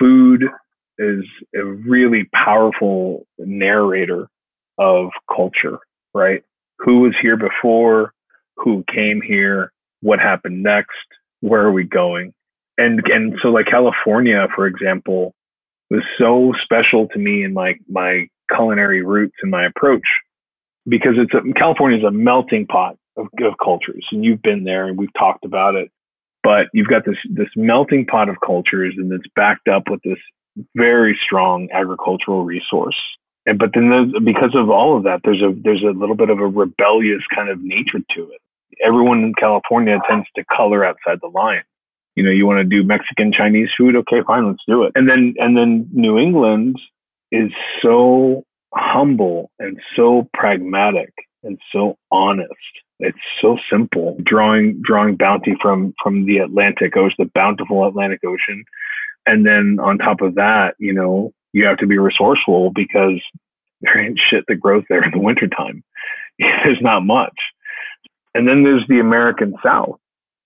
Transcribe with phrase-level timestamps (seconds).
[0.00, 0.44] food
[0.98, 1.24] is
[1.54, 4.28] a really powerful narrator
[4.78, 5.78] of culture,
[6.14, 6.42] right?
[6.80, 8.12] Who was here before?
[8.56, 9.72] Who came here?
[10.00, 10.90] What happened next?
[11.40, 12.32] Where are we going?
[12.78, 15.34] And and so like California, for example,
[15.90, 20.06] was so special to me in my my culinary roots and my approach
[20.88, 24.86] because it's a, California is a melting pot of, of cultures, and you've been there
[24.86, 25.90] and we've talked about it.
[26.42, 30.18] But you've got this this melting pot of cultures, and it's backed up with this
[30.74, 32.96] very strong agricultural resource.
[33.46, 36.38] And but then because of all of that, there's a there's a little bit of
[36.38, 38.40] a rebellious kind of nature to it.
[38.84, 41.62] Everyone in California tends to color outside the line.
[42.16, 44.92] You know, you want to do Mexican Chinese food, okay, fine, let's do it.
[44.94, 46.76] And then and then New England
[47.30, 47.50] is
[47.82, 48.44] so
[48.74, 52.50] humble and so pragmatic and so honest.
[53.00, 54.16] It's so simple.
[54.22, 58.64] Drawing drawing bounty from from the Atlantic Ocean, the bountiful Atlantic Ocean,
[59.26, 63.20] and then on top of that, you know, you have to be resourceful because
[63.80, 65.82] there ain't shit that grows there in the wintertime.
[66.38, 67.36] There's not much.
[68.34, 69.98] And then there's the American South,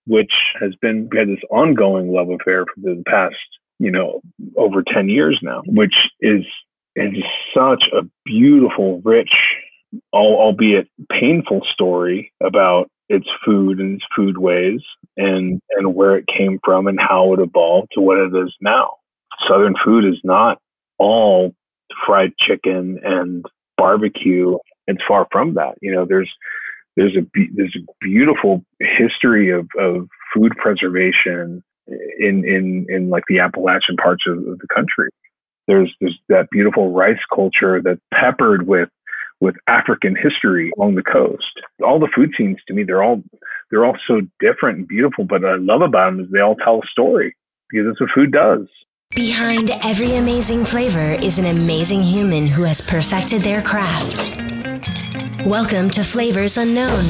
[0.07, 3.37] which has been had this ongoing love affair for the past,
[3.79, 4.23] you know,
[4.57, 6.45] over 10 years now, which is
[6.97, 7.13] is
[7.55, 9.33] such a beautiful, rich,
[10.13, 14.81] albeit painful story about its food and its food ways
[15.17, 18.95] and and where it came from and how it evolved to what it is now.
[19.49, 20.59] Southern food is not
[20.99, 21.55] all
[22.07, 23.45] fried chicken and
[23.77, 24.57] barbecue.
[24.87, 25.75] It's far from that.
[25.83, 26.31] You know, there's
[26.97, 31.63] there's a there's a beautiful history of of food preservation
[32.19, 35.09] in in in like the Appalachian parts of, of the country.
[35.67, 38.89] There's there's that beautiful rice culture that's peppered with
[39.45, 41.61] with African history along the coast.
[41.85, 43.23] All the food scenes to me, they're all
[43.71, 45.25] they're all so different and beautiful.
[45.25, 47.37] But I love about them is they all tell a story
[47.69, 48.67] because that's what food does.
[49.11, 54.41] Behind every amazing flavor is an amazing human who has perfected their craft.
[55.45, 57.05] Welcome to Flavors Unknown,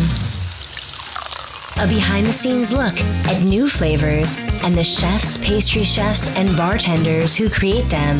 [1.78, 2.98] a behind the scenes look
[3.30, 8.18] at new flavors and the chefs, pastry chefs, and bartenders who create them,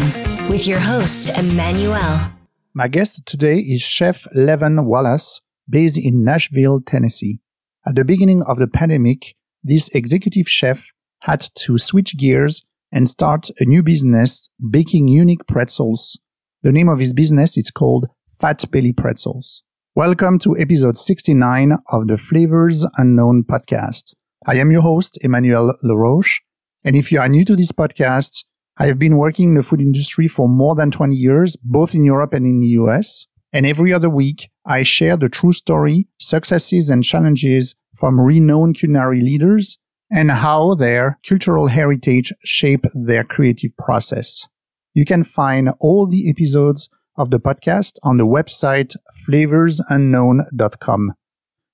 [0.48, 2.33] with your host, Emmanuel.
[2.76, 5.40] My guest today is Chef Levon Wallace,
[5.70, 7.38] based in Nashville, Tennessee.
[7.86, 10.90] At the beginning of the pandemic, this executive chef
[11.20, 16.18] had to switch gears and start a new business baking unique pretzels.
[16.64, 18.08] The name of his business is called
[18.40, 19.62] Fat Belly Pretzels.
[19.94, 24.16] Welcome to episode 69 of the Flavors Unknown podcast.
[24.46, 26.40] I am your host, Emmanuel LaRoche.
[26.82, 28.42] And if you are new to this podcast,
[28.76, 32.04] I have been working in the food industry for more than 20 years, both in
[32.04, 33.26] Europe and in the US.
[33.52, 39.20] And every other week, I share the true story, successes, and challenges from renowned culinary
[39.20, 39.78] leaders
[40.10, 44.48] and how their cultural heritage shape their creative process.
[44.92, 48.96] You can find all the episodes of the podcast on the website
[49.28, 51.12] flavorsunknown.com.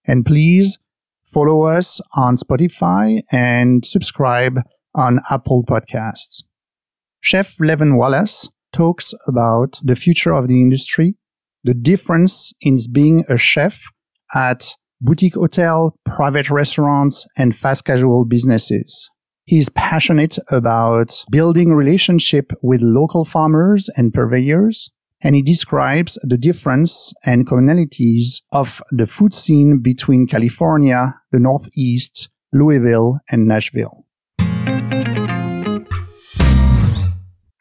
[0.05, 0.79] And please
[1.25, 4.61] follow us on Spotify and subscribe
[4.95, 6.43] on Apple Podcasts.
[7.23, 11.17] Chef Levon Wallace talks about the future of the industry,
[11.65, 13.83] the difference in being a chef
[14.35, 19.11] at boutique hotel, private restaurants, and fast casual businesses.
[19.45, 27.13] He's passionate about building relationship with local farmers and purveyors, and he describes the difference
[27.25, 34.00] and commonalities of the food scene between California, the Northeast, Louisville, and Nashville.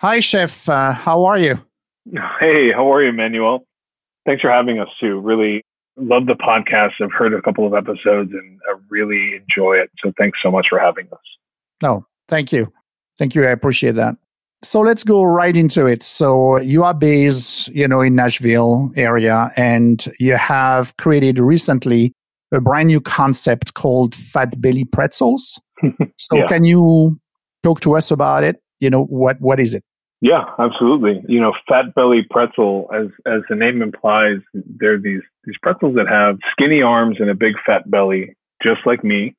[0.01, 0.69] Hi, Chef.
[0.69, 1.55] Uh, how are you?
[2.39, 3.65] Hey, how are you, Manuel?
[4.25, 5.19] Thanks for having us too.
[5.19, 5.61] Really
[5.97, 6.91] love the podcast.
[7.01, 9.91] I've heard a couple of episodes and I really enjoy it.
[10.01, 11.19] So thanks so much for having us.
[11.83, 12.71] No, thank you.
[13.17, 13.43] Thank you.
[13.43, 14.15] I appreciate that.
[14.63, 16.01] So let's go right into it.
[16.01, 22.13] So you are based, you know, in Nashville area and you have created recently
[22.53, 25.59] a brand new concept called Fat Belly Pretzels.
[26.17, 26.47] so yeah.
[26.47, 27.19] can you
[27.63, 28.61] talk to us about it?
[28.79, 29.83] You know, what, what is it?
[30.21, 31.21] Yeah, absolutely.
[31.27, 36.07] You know, fat belly pretzel, as as the name implies, they're these these pretzels that
[36.09, 39.35] have skinny arms and a big fat belly, just like me.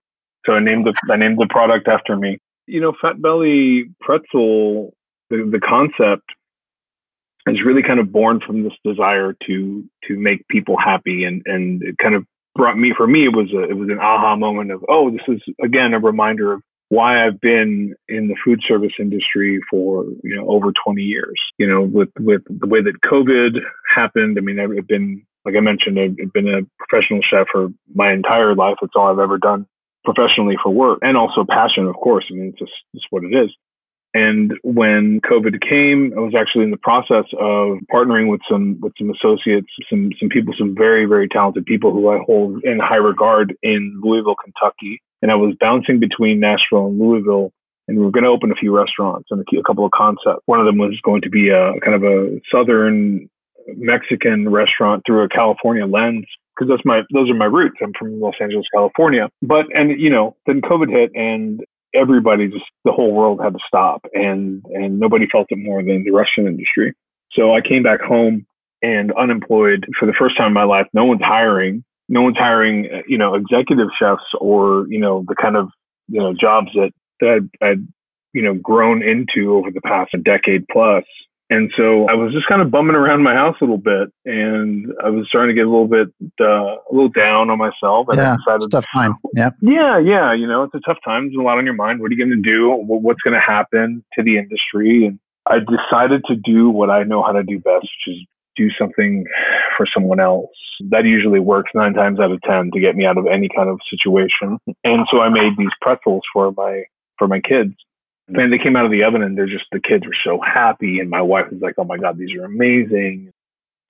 [0.47, 2.39] So I named the I named the product after me.
[2.67, 4.95] You know, fat belly pretzel,
[5.29, 6.25] the, the concept
[7.47, 11.83] is really kind of born from this desire to to make people happy, and and
[11.83, 12.25] it kind of
[12.55, 15.21] brought me for me it was a it was an aha moment of oh this
[15.29, 20.37] is again a reminder of why I've been in the food service industry for you
[20.37, 21.41] know over 20 years.
[21.57, 23.61] You know, with with the way that COVID
[23.95, 28.13] happened, I mean, I've been like I mentioned, I've been a professional chef for my
[28.13, 28.77] entire life.
[28.83, 29.67] It's all I've ever done
[30.05, 32.27] professionally for work, and also passion, of course.
[32.31, 33.55] I mean, it's just it's what it is.
[34.13, 38.95] And when COVID came, I was actually in the process of partnering with some with
[38.99, 42.97] some associates, some some people, some very very talented people who I hold in high
[42.97, 45.01] regard in Louisville, Kentucky.
[45.23, 47.53] And I was bouncing between Nashville and Louisville,
[47.89, 50.43] and we were going to open a few restaurants and a, couple of concepts.
[50.47, 53.29] One of them was going to be a kind of a southern
[53.77, 57.77] Mexican restaurant through a California lens because that's my those are my roots.
[57.83, 59.29] I'm from Los Angeles, California.
[59.43, 61.61] But and you know, then COVID hit and
[61.95, 66.05] everybody just the whole world had to stop and and nobody felt it more than
[66.05, 66.95] the restaurant industry.
[67.33, 68.47] So I came back home
[68.83, 70.87] and unemployed for the first time in my life.
[70.93, 71.85] No one's hiring.
[72.11, 75.71] No one's hiring, you know, executive chefs or, you know, the kind of,
[76.09, 76.91] you know, jobs that,
[77.21, 77.87] that I'd,
[78.35, 81.05] you know, grown into over the past decade plus.
[81.53, 84.87] And so I was just kind of bumming around my house a little bit, and
[85.05, 86.07] I was starting to get a little bit
[86.41, 88.07] uh, a little down on myself.
[88.09, 89.17] And yeah, I decided, it's tough time.
[89.35, 90.33] Yeah, yeah, yeah.
[90.33, 91.25] You know, it's a tough time.
[91.25, 92.01] There's a lot on your mind.
[92.01, 92.71] What are you going to do?
[92.71, 95.07] What's going to happen to the industry?
[95.07, 98.69] And I decided to do what I know how to do best, which is do
[98.79, 99.25] something
[99.77, 100.51] for someone else.
[100.91, 103.69] That usually works nine times out of ten to get me out of any kind
[103.69, 104.59] of situation.
[104.85, 106.85] And so I made these pretzels for my
[107.19, 107.75] for my kids
[108.39, 110.99] and they came out of the oven and they're just the kids were so happy
[110.99, 113.33] and my wife was like oh my god these are amazing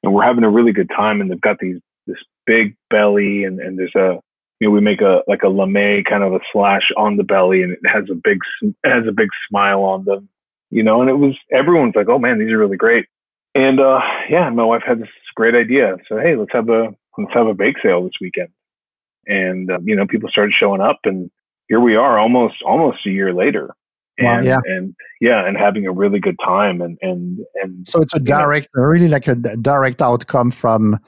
[0.03, 3.61] and we're having a really good time and they've got these this big belly and
[3.61, 4.19] and there's a
[4.61, 7.63] you know we make a like a lame kind of a slash on the belly
[7.63, 10.29] and it has a big it has a big smile on them
[10.71, 13.07] you know and it was everyone's like oh man these are really great
[13.55, 16.89] and uh yeah my wife had this great idea so hey let's have a
[17.19, 18.49] let's have a bake sale this weekend
[19.27, 21.31] and uh, you know people started showing up and
[21.69, 23.75] here we are almost almost a year later
[24.21, 24.59] and, yeah.
[24.65, 28.69] and yeah, and having a really good time and and and so it's a direct,
[28.75, 28.83] know.
[28.83, 30.99] really like a direct outcome from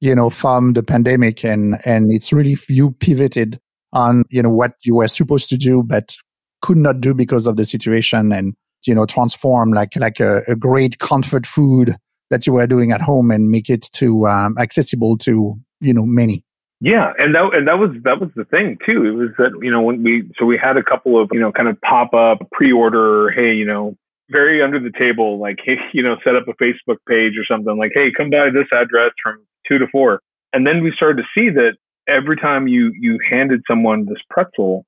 [0.00, 3.60] you know from the pandemic, and and it's really you pivoted
[3.92, 6.14] on you know what you were supposed to do but
[6.62, 8.54] could not do because of the situation, and
[8.86, 11.96] you know transform like like a, a great comfort food
[12.30, 16.06] that you were doing at home and make it to um, accessible to you know
[16.06, 16.44] many.
[16.80, 19.04] Yeah, and that and that was that was the thing too.
[19.04, 21.52] It was that you know when we so we had a couple of you know
[21.52, 23.30] kind of pop up pre order.
[23.30, 23.96] Hey, you know,
[24.30, 27.76] very under the table, like hey, you know, set up a Facebook page or something
[27.76, 30.20] like, hey, come by this address from two to four.
[30.52, 31.76] And then we started to see that
[32.08, 34.86] every time you you handed someone this pretzel,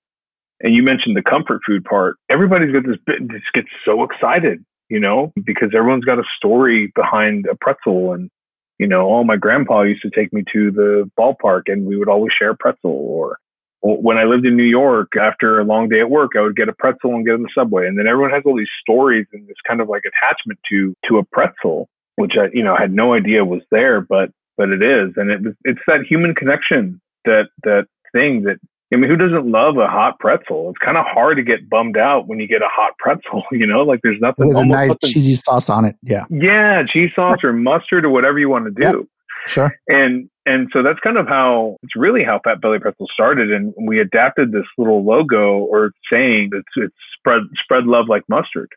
[0.62, 4.64] and you mentioned the comfort food part, everybody's got this bit just gets so excited,
[4.88, 8.30] you know, because everyone's got a story behind a pretzel and
[8.78, 12.08] you know, oh, my grandpa used to take me to the ballpark and we would
[12.08, 12.90] always share a pretzel.
[12.90, 13.38] Or
[13.80, 16.68] when I lived in New York, after a long day at work, I would get
[16.68, 17.86] a pretzel and get on the subway.
[17.86, 21.18] And then everyone has all these stories and this kind of like attachment to to
[21.18, 25.12] a pretzel, which I, you know, had no idea was there, but but it is,
[25.16, 28.58] and it was it's that human connection that that thing that
[28.92, 30.68] I mean, who doesn't love a hot pretzel?
[30.68, 33.66] It's kind of hard to get bummed out when you get a hot pretzel, you
[33.66, 34.48] know, like there's nothing.
[34.48, 35.12] With a nice nothing.
[35.12, 35.96] cheesy sauce on it.
[36.02, 36.24] Yeah.
[36.30, 36.82] Yeah.
[36.86, 38.98] Cheese sauce or mustard or whatever you want to do.
[38.98, 39.06] Yep.
[39.46, 39.74] Sure.
[39.88, 43.50] And, and so that's kind of how it's really how Fat Belly Pretzel started.
[43.50, 48.68] And we adapted this little logo or saying it's, it's spread, spread love like mustard,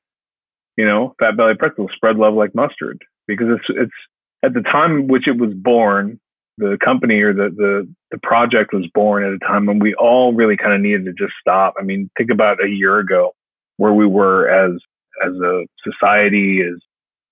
[0.77, 3.93] you know, Fat Belly Pretzel, spread love like mustard because it's, it's
[4.43, 6.19] at the time which it was born,
[6.57, 10.33] the company or the, the, the project was born at a time when we all
[10.33, 11.73] really kind of needed to just stop.
[11.79, 13.33] I mean, think about a year ago
[13.77, 14.79] where we were as,
[15.25, 16.79] as a society, as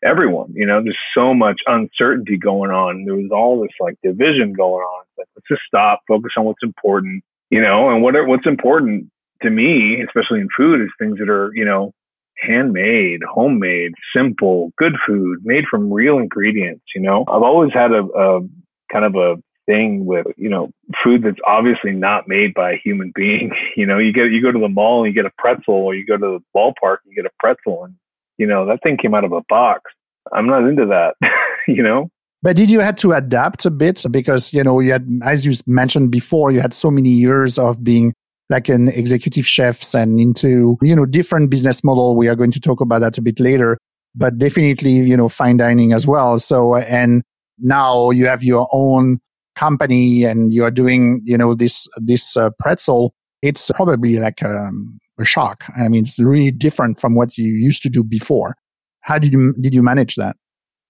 [0.03, 3.05] everyone, you know, there's so much uncertainty going on.
[3.05, 5.05] There was all this like division going on.
[5.17, 9.09] Like, let's just stop, focus on what's important, you know, and what, what's important
[9.41, 11.93] to me, especially in food is things that are, you know,
[12.37, 16.83] handmade, homemade, simple, good food made from real ingredients.
[16.95, 18.41] You know, I've always had a, a
[18.93, 20.69] kind of a thing with you know
[21.03, 23.51] food that's obviously not made by a human being.
[23.75, 25.95] You know you get you go to the mall and you get a pretzel or
[25.95, 27.95] you go to the ballpark and you get a pretzel and
[28.37, 29.91] you know that thing came out of a box.
[30.31, 31.15] I'm not into that
[31.67, 32.09] you know?
[32.43, 34.05] But did you had to adapt a bit?
[34.11, 37.83] Because you know you had as you mentioned before you had so many years of
[37.83, 38.13] being
[38.49, 42.15] like an executive chefs and into you know different business model.
[42.15, 43.77] We are going to talk about that a bit later
[44.15, 46.39] but definitely you know fine dining as well.
[46.39, 47.23] So and
[47.59, 49.19] now you have your own
[49.55, 54.47] company and you are doing you know this this uh, pretzel it's probably like a,
[54.47, 55.65] um, a shock.
[55.77, 58.55] I mean it's really different from what you used to do before.
[59.01, 60.37] How did you did you manage that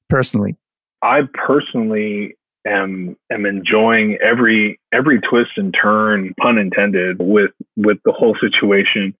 [0.07, 0.55] personally?
[1.01, 8.11] I personally am am enjoying every every twist and turn pun intended with with the
[8.11, 9.13] whole situation.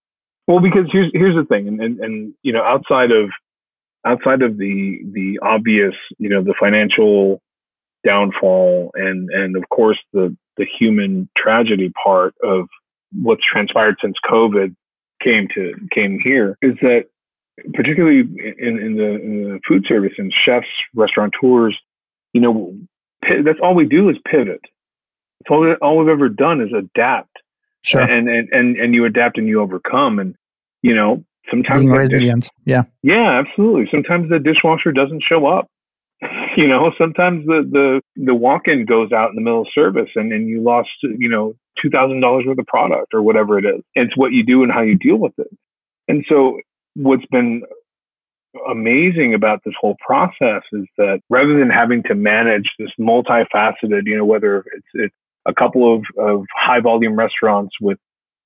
[0.47, 3.31] Well because here's here's the thing and and, and you know outside of
[4.05, 7.41] outside of the the obvious, you know, the financial
[8.05, 12.67] downfall and and of course the the human tragedy part of
[13.13, 14.75] what's transpired since COVID
[15.21, 17.05] came to came here is that
[17.73, 21.77] particularly in, in the in the food service and chefs, restaurateurs,
[22.33, 22.75] you know,
[23.21, 24.61] that's all we do is pivot.
[25.39, 27.37] It's all, all we've ever done is adapt.
[27.83, 28.01] Sure.
[28.01, 30.19] And, and, and, and you adapt and you overcome.
[30.19, 30.35] And,
[30.81, 31.81] you know, sometimes.
[31.81, 32.43] Being resilient.
[32.43, 32.83] Dish, yeah.
[33.01, 33.87] Yeah, absolutely.
[33.91, 35.67] Sometimes the dishwasher doesn't show up.
[36.55, 40.31] You know, sometimes the, the, the walk-in goes out in the middle of service and,
[40.31, 43.81] and you lost, you know, $2,000 worth of product or whatever it is.
[43.95, 45.47] It's what you do and how you deal with it.
[46.07, 46.59] And so
[46.93, 47.63] what's been
[48.69, 54.15] amazing about this whole process is that rather than having to manage this multifaceted, you
[54.15, 55.15] know, whether it's, it's
[55.47, 57.97] a couple of, of high volume restaurants with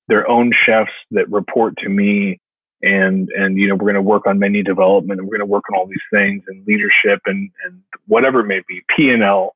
[0.07, 2.39] their own chefs that report to me
[2.81, 5.51] and and you know we're going to work on menu development and we're going to
[5.51, 9.55] work on all these things and leadership and and whatever it may be p&l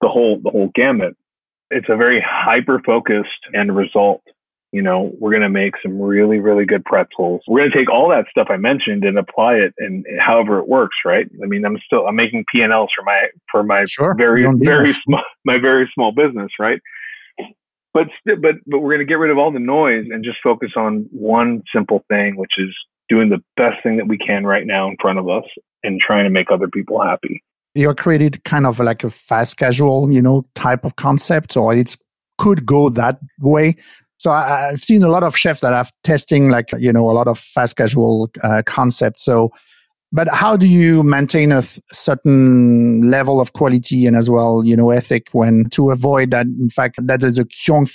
[0.00, 1.16] the whole the whole gamut
[1.70, 4.22] it's a very hyper focused end result
[4.72, 7.42] you know, we're going to make some really, really good pretzels.
[7.46, 10.66] We're going to take all that stuff I mentioned and apply it and however it
[10.66, 11.26] works, right?
[11.42, 14.14] I mean, I'm still, I'm making P&Ls for my, for my sure.
[14.16, 16.80] very, very small, my very small business, right?
[17.94, 20.72] But, but, but we're going to get rid of all the noise and just focus
[20.76, 22.74] on one simple thing, which is
[23.08, 25.44] doing the best thing that we can right now in front of us
[25.82, 27.42] and trying to make other people happy.
[27.74, 31.96] You're created kind of like a fast casual, you know, type of concept, or it
[32.38, 33.76] could go that way
[34.22, 37.16] so I, have seen a lot of chefs that are testing like you know a
[37.18, 39.24] lot of fast casual uh, concepts.
[39.24, 39.50] So,
[40.12, 44.90] but how do you maintain a certain level of quality and as well you know
[44.90, 47.46] ethic when to avoid that in fact that there's a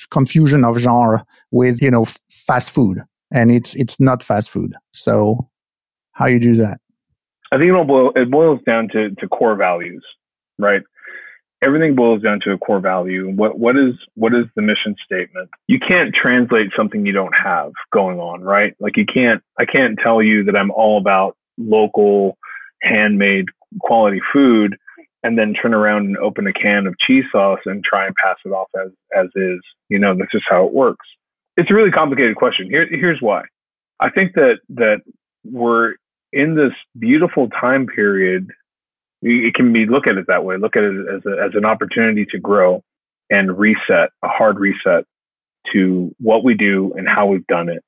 [0.09, 4.74] confusion of genre with you know fast food and it's it's not fast food.
[4.93, 5.50] So
[6.13, 6.79] how you do that?
[7.51, 10.03] I think it boil, it boils down to to core values,
[10.57, 10.81] right?
[11.63, 13.31] everything boils down to a core value.
[13.31, 15.50] What what is what is the mission statement?
[15.67, 18.75] You can't translate something you don't have going on, right?
[18.79, 22.38] Like you can't I can't tell you that I'm all about local
[22.82, 23.46] handmade
[23.80, 24.78] quality food
[25.24, 28.38] and then turn around and open a can of cheese sauce and try and pass
[28.46, 29.60] it off as as is.
[29.90, 31.06] You know, that's just how it works.
[31.56, 32.70] It's a really complicated question.
[32.70, 33.44] Here here's why.
[34.00, 35.02] I think that that
[35.44, 35.96] we're
[36.32, 38.52] in this beautiful time period
[39.22, 40.58] it can be look at it that way.
[40.58, 42.84] Look at it as a, as an opportunity to grow
[43.30, 45.06] and reset, a hard reset
[45.74, 47.84] to what we do and how we've done it,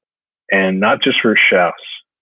[0.51, 1.75] and not just for chefs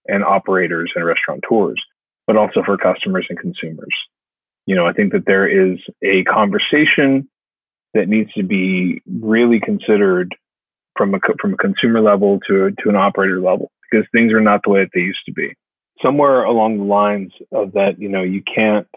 [0.08, 1.82] and operators and restaurateurs,
[2.26, 3.94] but also for customers and consumers.
[4.66, 7.30] You know, I think that there is a conversation
[7.94, 10.36] that needs to be really considered
[10.98, 14.62] from a from a consumer level to to an operator level because things are not
[14.64, 15.54] the way that they used to be
[16.02, 18.88] somewhere along the lines of that, you know, you can't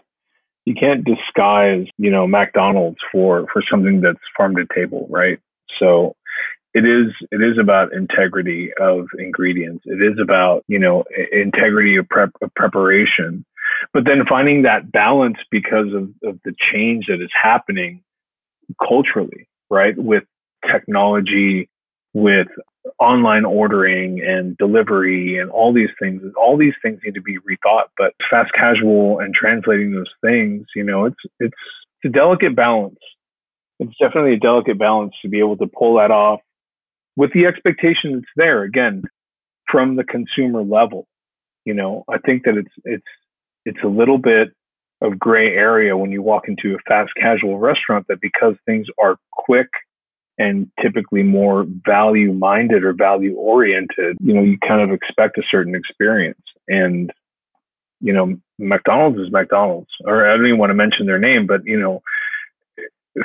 [0.65, 5.39] you can't disguise, you know, McDonald's for for something that's farm to table, right?
[5.79, 6.15] So
[6.73, 9.83] it is it is about integrity of ingredients.
[9.85, 13.45] It is about, you know, integrity of prep of preparation.
[13.93, 18.03] But then finding that balance because of, of the change that is happening
[18.87, 19.97] culturally, right?
[19.97, 20.23] With
[20.69, 21.69] technology,
[22.13, 22.47] with
[22.99, 27.85] online ordering and delivery and all these things all these things need to be rethought
[27.95, 31.53] but fast casual and translating those things you know it's it's
[32.03, 32.97] it's a delicate balance
[33.79, 36.39] it's definitely a delicate balance to be able to pull that off
[37.15, 39.03] with the expectation that's there again
[39.69, 41.07] from the consumer level
[41.65, 43.03] you know i think that it's it's
[43.65, 44.49] it's a little bit
[45.01, 49.17] of gray area when you walk into a fast casual restaurant that because things are
[49.31, 49.69] quick
[50.37, 55.43] and typically more value minded or value oriented, you know, you kind of expect a
[55.51, 56.41] certain experience.
[56.67, 57.11] And,
[57.99, 61.61] you know, McDonald's is McDonald's, or I don't even want to mention their name, but,
[61.65, 62.01] you know,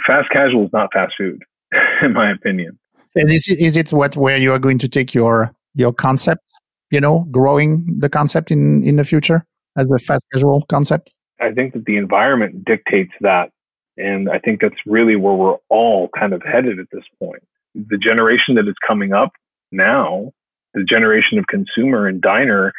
[0.07, 1.43] fast casual is not fast food,
[2.03, 2.79] in my opinion.
[3.17, 6.45] And is it, is it what where you are going to take your your concept,
[6.91, 9.45] you know, growing the concept in in the future
[9.77, 11.11] as a fast casual concept?
[11.41, 13.51] I think that the environment dictates that
[13.97, 17.43] and I think that's really where we're all kind of headed at this point.
[17.75, 19.33] The generation that is coming up
[19.73, 20.33] now,
[20.75, 22.73] the generation of consumer and diner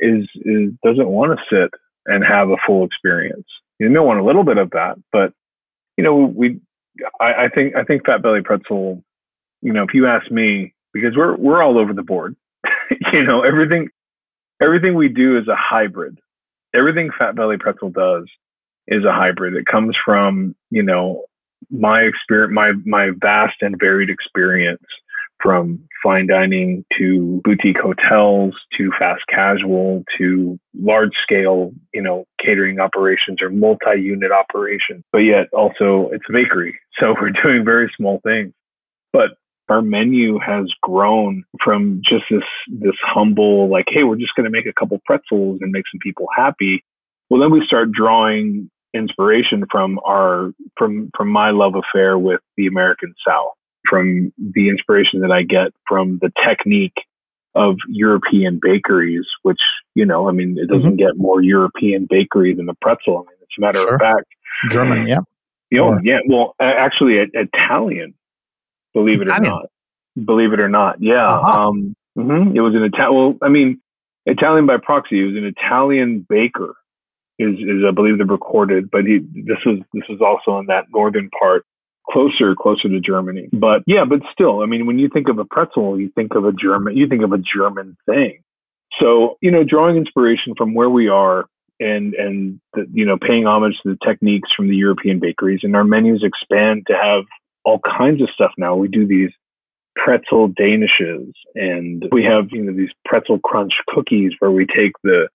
[0.00, 1.70] is, is doesn't want to sit
[2.06, 3.46] and have a full experience.
[3.78, 5.32] You may want a little bit of that, but
[5.96, 6.60] you know, we
[7.20, 9.02] I, I think I think Fat Belly Pretzel,
[9.62, 12.36] you know, if you ask me, because we're we're all over the board.
[13.12, 13.88] you know, everything
[14.62, 16.18] everything we do is a hybrid.
[16.74, 18.24] Everything Fat Belly Pretzel does
[18.86, 19.54] is a hybrid.
[19.54, 21.24] It comes from, you know,
[21.70, 24.82] my experience, my, my vast and varied experience
[25.42, 32.78] from fine dining to boutique hotels to fast casual to large scale, you know, catering
[32.78, 35.02] operations or multi unit operations.
[35.12, 36.78] But yet also it's a bakery.
[36.98, 38.52] So we're doing very small things.
[39.12, 39.30] But
[39.72, 44.50] our menu has grown from just this this humble like hey we're just going to
[44.50, 46.84] make a couple pretzels and make some people happy
[47.30, 52.66] well then we start drawing inspiration from our from from my love affair with the
[52.66, 53.52] american south
[53.88, 56.96] from the inspiration that i get from the technique
[57.54, 59.60] of european bakeries which
[59.94, 60.96] you know i mean it doesn't mm-hmm.
[60.96, 63.94] get more european bakery than a pretzel i mean it's a matter sure.
[63.94, 64.26] of fact
[64.70, 65.20] german yeah
[65.70, 68.12] you know, yeah well actually italian
[68.94, 69.52] believe it Italian.
[69.52, 70.26] or not.
[70.26, 71.26] Believe it or not, yeah.
[71.26, 71.68] Uh-huh.
[71.68, 72.56] Um, mm-hmm.
[72.56, 73.14] It was an Italian.
[73.14, 73.80] Well, I mean,
[74.26, 75.20] Italian by proxy.
[75.20, 76.74] It was an Italian baker.
[77.38, 80.84] Is, is I believe the recorded, but he this was this was also in that
[80.92, 81.64] northern part,
[82.08, 83.48] closer closer to Germany.
[83.52, 86.44] But yeah, but still, I mean, when you think of a pretzel, you think of
[86.44, 88.42] a German, you think of a German thing.
[89.00, 91.46] So you know, drawing inspiration from where we are
[91.80, 95.74] and and the, you know paying homage to the techniques from the European bakeries, and
[95.74, 97.24] our menus expand to have
[97.64, 98.76] all kinds of stuff now.
[98.76, 99.30] We do these
[99.96, 105.28] pretzel danishes and we have, you know, these pretzel crunch cookies where we take the,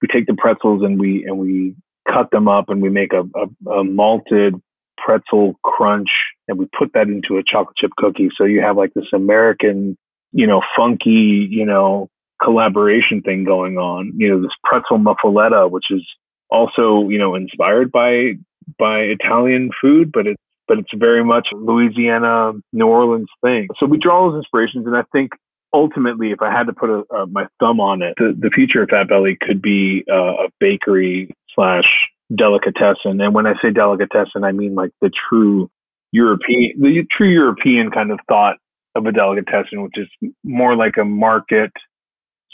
[0.00, 1.74] we take the pretzels and we, and we
[2.10, 4.54] cut them up and we make a, a, a malted
[4.98, 6.10] pretzel crunch
[6.48, 8.30] and we put that into a chocolate chip cookie.
[8.36, 9.96] So you have like this American,
[10.32, 12.08] you know, funky, you know,
[12.42, 14.12] collaboration thing going on.
[14.16, 16.02] You know, this pretzel muffaletta, which is
[16.50, 18.34] also, you know, inspired by
[18.78, 23.68] by Italian food, but it's but it's very much Louisiana, New Orleans thing.
[23.78, 25.32] So we draw those inspirations, and I think
[25.72, 28.90] ultimately, if I had to put a, my thumb on it, the, the future of
[28.90, 31.86] Fat Belly could be uh, a bakery slash
[32.34, 33.20] delicatessen.
[33.20, 35.70] And when I say delicatessen, I mean like the true
[36.12, 38.56] European, the true European kind of thought
[38.94, 40.08] of a delicatessen, which is
[40.44, 41.72] more like a market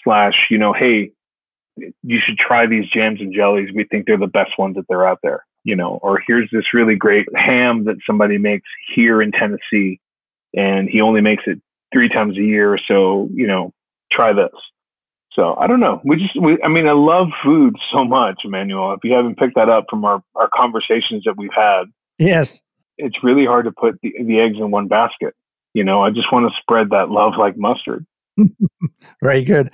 [0.05, 1.11] slash, you know, hey,
[1.77, 3.71] you should try these jams and jellies.
[3.75, 6.73] We think they're the best ones that they're out there you know, or here's this
[6.73, 10.01] really great ham that somebody makes here in Tennessee
[10.55, 11.61] and he only makes it
[11.93, 12.79] three times a year.
[12.89, 13.75] So, you know,
[14.11, 14.55] try this.
[15.35, 16.01] So I don't know.
[16.07, 18.95] We just, we, I mean, I love food so much, Emmanuel.
[18.95, 21.85] If you haven't picked that up from our, our conversations that we've had.
[22.19, 22.63] Yes.
[22.97, 25.35] It's really hard to put the, the eggs in one basket.
[25.75, 28.07] You know, I just want to spread that love like mustard.
[29.23, 29.71] Very good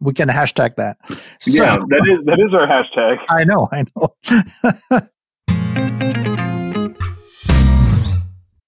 [0.00, 0.96] we can hashtag that.
[1.40, 3.18] So, yeah, that is that is our hashtag.
[3.28, 5.08] I know, I know.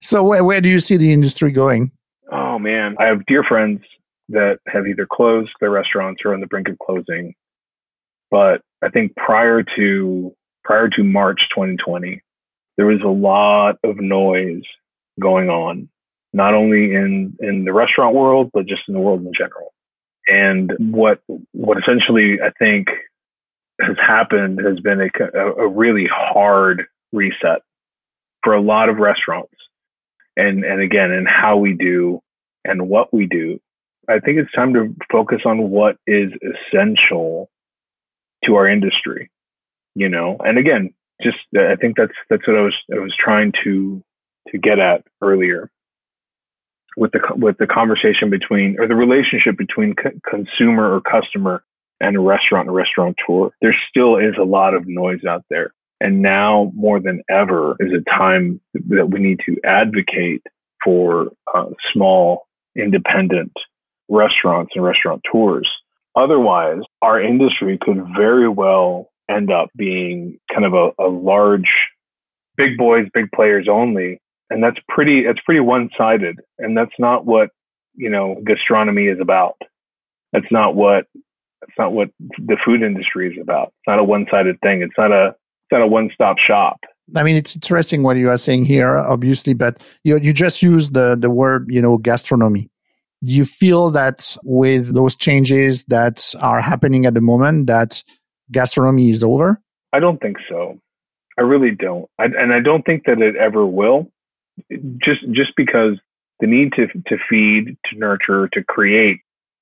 [0.05, 1.90] So where, where do you see the industry going?
[2.31, 3.81] Oh man, I have dear friends
[4.29, 7.35] that have either closed their restaurants or on the brink of closing.
[8.31, 12.22] But I think prior to prior to March 2020,
[12.77, 14.62] there was a lot of noise
[15.20, 15.88] going on,
[16.33, 19.74] not only in in the restaurant world, but just in the world in general.
[20.27, 21.21] And what
[21.53, 22.89] what essentially I think
[23.81, 27.63] has happened has been a, a really hard reset
[28.43, 29.53] for a lot of restaurants.
[30.37, 32.21] And and again and how we do
[32.65, 33.61] and what we do
[34.09, 37.49] i think it's time to focus on what is essential
[38.45, 39.31] to our industry
[39.95, 40.37] you know?
[40.45, 44.03] And again just i think that's that's what i was i was trying to
[44.49, 45.71] to get at earlier
[46.96, 51.62] with the with the conversation between or the relationship between co- consumer or customer
[52.00, 56.20] and a restaurant and restaurateur there still is a lot of noise out there and
[56.20, 60.42] now more than ever is a time that we need to advocate
[60.85, 63.52] for uh, small independent
[64.09, 65.70] restaurants and restaurateurs.
[66.16, 71.70] Otherwise, our industry could very well end up being kind of a, a large,
[72.57, 74.20] big boys, big players only.
[74.50, 76.40] And that's pretty, that's pretty one sided.
[76.59, 77.50] And that's not what,
[77.94, 79.57] you know, gastronomy is about.
[80.33, 81.07] That's not what,
[81.61, 83.68] that's not what the food industry is about.
[83.68, 84.83] It's not a one sided thing.
[84.83, 85.35] It's not a,
[85.70, 86.80] kind of one stop shop.
[87.16, 90.90] I mean, it's interesting what you are saying here, obviously, but you you just use
[90.90, 92.70] the the word you know gastronomy.
[93.24, 98.02] Do you feel that with those changes that are happening at the moment, that
[98.52, 99.61] gastronomy is over?
[99.92, 100.78] I don't think so.
[101.38, 104.11] I really don't, I, and I don't think that it ever will.
[105.05, 105.99] Just just because
[106.40, 109.21] the need to to feed, to nurture, to create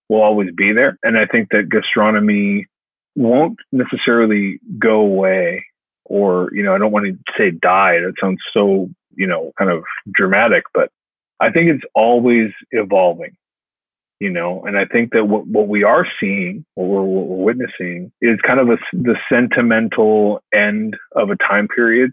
[0.09, 2.67] will always be there, and I think that gastronomy
[3.15, 5.65] won't necessarily go away
[6.05, 7.99] or you know i don't want to say die.
[8.01, 10.91] That sounds so you know kind of dramatic but
[11.41, 13.37] i think it's always evolving
[14.21, 14.63] you know?
[14.65, 18.39] And i think that what, what we are seeing what we're, what we're witnessing is
[18.47, 22.13] kind of a, the sentimental end of a time period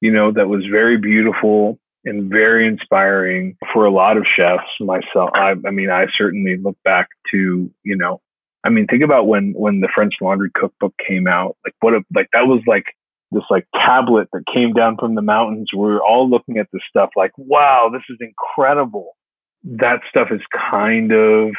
[0.00, 5.30] you know that was very beautiful and very inspiring for a lot of chefs myself
[5.34, 8.20] I, I mean i certainly look back to you know
[8.64, 11.56] I mean, think about when when the French Laundry Cookbook came out.
[11.64, 12.84] Like, what a like that was like
[13.30, 15.70] this like tablet that came down from the mountains.
[15.72, 19.16] We were all looking at this stuff like, wow, this is incredible.
[19.64, 21.50] that stuff is kind of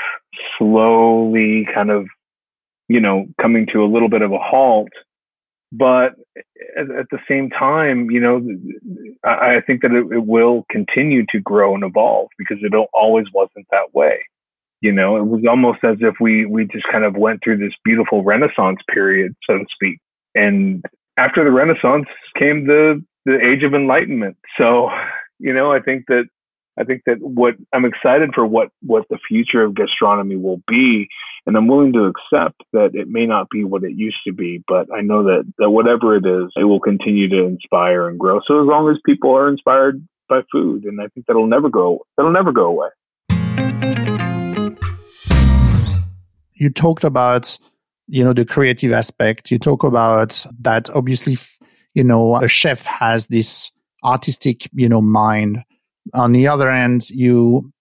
[0.57, 2.07] slowly kind of,
[2.87, 4.89] you know, coming to a little bit of a halt.
[5.71, 6.15] But
[6.77, 8.41] at, at the same time, you know,
[9.23, 13.27] I, I think that it, it will continue to grow and evolve because it always
[13.33, 14.19] wasn't that way.
[14.81, 17.73] You know, it was almost as if we we just kind of went through this
[17.83, 19.99] beautiful Renaissance period, so to speak.
[20.35, 20.83] And
[21.17, 24.37] after the Renaissance came the the Age of Enlightenment.
[24.57, 24.89] So,
[25.37, 26.25] you know, I think that
[26.79, 31.09] I think that what I'm excited for what what the future of gastronomy will be,
[31.45, 34.63] and I'm willing to accept that it may not be what it used to be,
[34.65, 38.39] but I know that that whatever it is, it will continue to inspire and grow.
[38.47, 42.05] So as long as people are inspired by food, and I think that'll never go
[42.15, 42.87] that'll never go away.
[46.53, 47.57] You talked about
[48.07, 49.51] you know the creative aspect.
[49.51, 51.37] You talk about that obviously
[51.93, 53.69] you know a chef has this
[54.05, 55.61] artistic you know mind
[56.13, 57.71] on the other end, you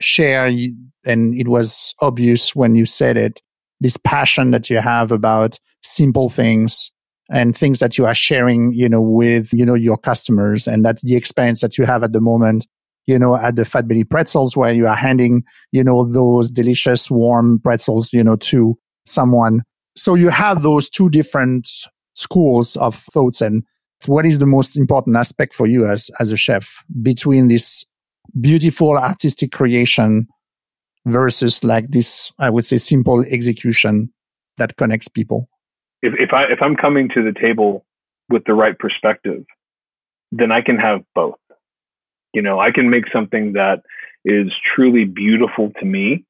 [0.00, 3.40] share, and it was obvious when you said it,
[3.80, 6.90] this passion that you have about simple things
[7.30, 10.66] and things that you are sharing, you know, with, you know, your customers.
[10.66, 12.66] And that's the experience that you have at the moment,
[13.06, 17.10] you know, at the Fat Belly Pretzels, where you are handing, you know, those delicious
[17.10, 19.62] warm pretzels, you know, to someone.
[19.96, 21.68] So you have those two different
[22.14, 23.62] schools of thoughts and
[24.08, 26.68] what is the most important aspect for you as as a chef
[27.02, 27.84] between this
[28.40, 30.26] beautiful artistic creation
[31.06, 34.12] versus like this i would say simple execution
[34.58, 35.48] that connects people?
[36.02, 37.84] If, if i if i'm coming to the table
[38.28, 39.44] with the right perspective
[40.30, 41.36] then i can have both.
[42.32, 43.82] You know i can make something that
[44.24, 46.24] is truly beautiful to me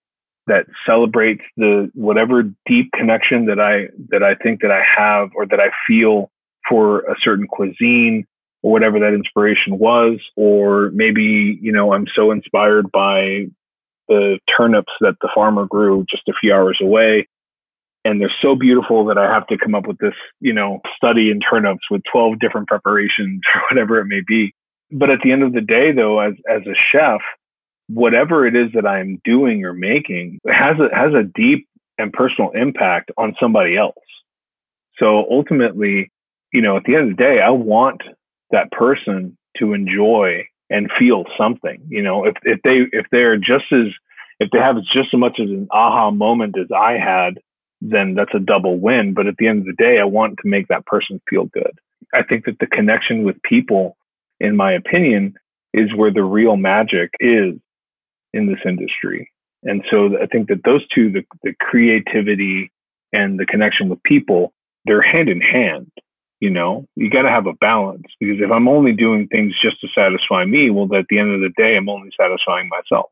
[0.46, 5.46] that celebrates the whatever deep connection that i that i think that i have or
[5.46, 6.31] that i feel
[6.68, 8.26] for a certain cuisine
[8.62, 10.18] or whatever that inspiration was.
[10.36, 13.46] Or maybe, you know, I'm so inspired by
[14.08, 17.28] the turnips that the farmer grew just a few hours away.
[18.04, 21.30] And they're so beautiful that I have to come up with this, you know, study
[21.30, 24.54] in turnips with 12 different preparations or whatever it may be.
[24.90, 27.20] But at the end of the day, though, as, as a chef,
[27.88, 32.50] whatever it is that I'm doing or making has a, has a deep and personal
[32.50, 33.94] impact on somebody else.
[34.98, 36.10] So ultimately,
[36.52, 38.02] you know, at the end of the day, I want
[38.50, 41.82] that person to enjoy and feel something.
[41.88, 43.92] You know, if if they if they're just as
[44.38, 47.38] if they have just as much as an aha moment as I had,
[47.80, 49.14] then that's a double win.
[49.14, 51.78] But at the end of the day, I want to make that person feel good.
[52.14, 53.96] I think that the connection with people,
[54.40, 55.34] in my opinion,
[55.72, 57.54] is where the real magic is
[58.34, 59.30] in this industry.
[59.62, 62.72] And so I think that those two, the, the creativity
[63.12, 64.52] and the connection with people,
[64.84, 65.90] they're hand in hand
[66.42, 69.80] you know you got to have a balance because if i'm only doing things just
[69.80, 73.06] to satisfy me well at the end of the day i'm only satisfying myself.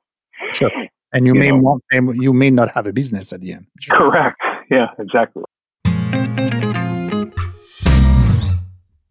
[0.53, 0.71] Sure.
[1.13, 3.67] And you, you may want, you may not have a business at the end.
[3.81, 3.97] Sure.
[3.99, 4.41] correct.
[4.71, 5.45] Yeah exactly.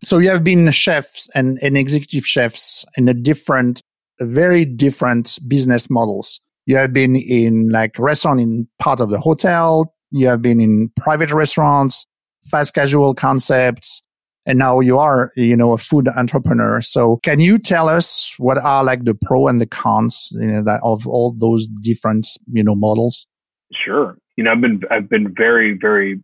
[0.04, 3.82] So you have been chefs and, and executive chefs in a different
[4.20, 6.42] very different business models.
[6.66, 9.94] You have been in like restaurant in part of the hotel.
[10.12, 12.06] You have been in private restaurants
[12.50, 14.02] fast casual concepts
[14.46, 16.82] and now you are you know a food entrepreneur.
[16.82, 20.64] So can you tell us what are like the pro and the cons you know,
[20.64, 23.26] that of all those different you know models?
[23.74, 24.18] Sure.
[24.38, 26.20] You know i've been i've been very very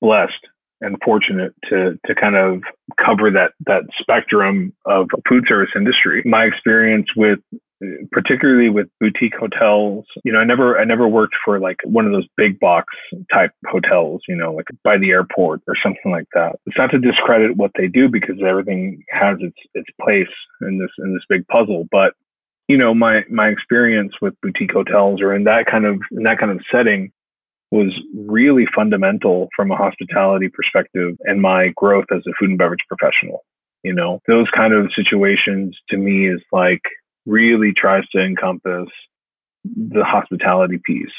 [0.00, 0.46] blessed
[0.80, 2.62] and fortunate to to kind of
[3.04, 6.22] cover that that spectrum of food service industry.
[6.24, 7.40] My experience with
[8.10, 10.04] particularly with boutique hotels.
[10.24, 12.94] You know, I never I never worked for like one of those big box
[13.32, 16.56] type hotels, you know, like by the airport or something like that.
[16.66, 20.90] It's not to discredit what they do because everything has its its place in this
[20.98, 22.14] in this big puzzle, but
[22.68, 26.38] you know, my my experience with boutique hotels or in that kind of in that
[26.38, 27.12] kind of setting
[27.70, 32.80] was really fundamental from a hospitality perspective and my growth as a food and beverage
[32.88, 33.44] professional.
[33.82, 36.82] You know, those kind of situations to me is like
[37.28, 38.88] really tries to encompass
[39.64, 41.12] the hospitality piece,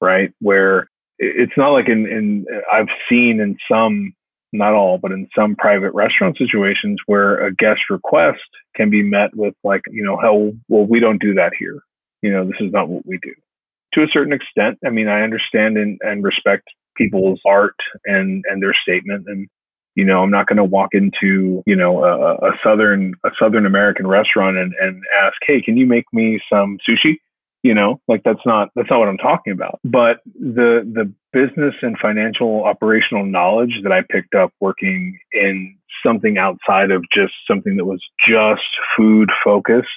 [0.00, 0.30] right?
[0.40, 4.14] Where it's not like in, in I've seen in some,
[4.52, 8.40] not all, but in some private restaurant situations where a guest request
[8.76, 11.80] can be met with like, you know, hell, well, we don't do that here.
[12.22, 13.34] You know, this is not what we do.
[13.94, 16.64] To a certain extent, I mean, I understand and, and respect
[16.96, 19.48] people's art and, and their statement and
[19.94, 23.66] you know, I'm not going to walk into, you know, a, a southern a southern
[23.66, 27.16] American restaurant and, and ask, "Hey, can you make me some sushi?"
[27.62, 29.80] You know, like that's not that's not what I'm talking about.
[29.84, 36.36] But the the business and financial operational knowledge that I picked up working in something
[36.38, 38.62] outside of just something that was just
[38.96, 39.88] food focused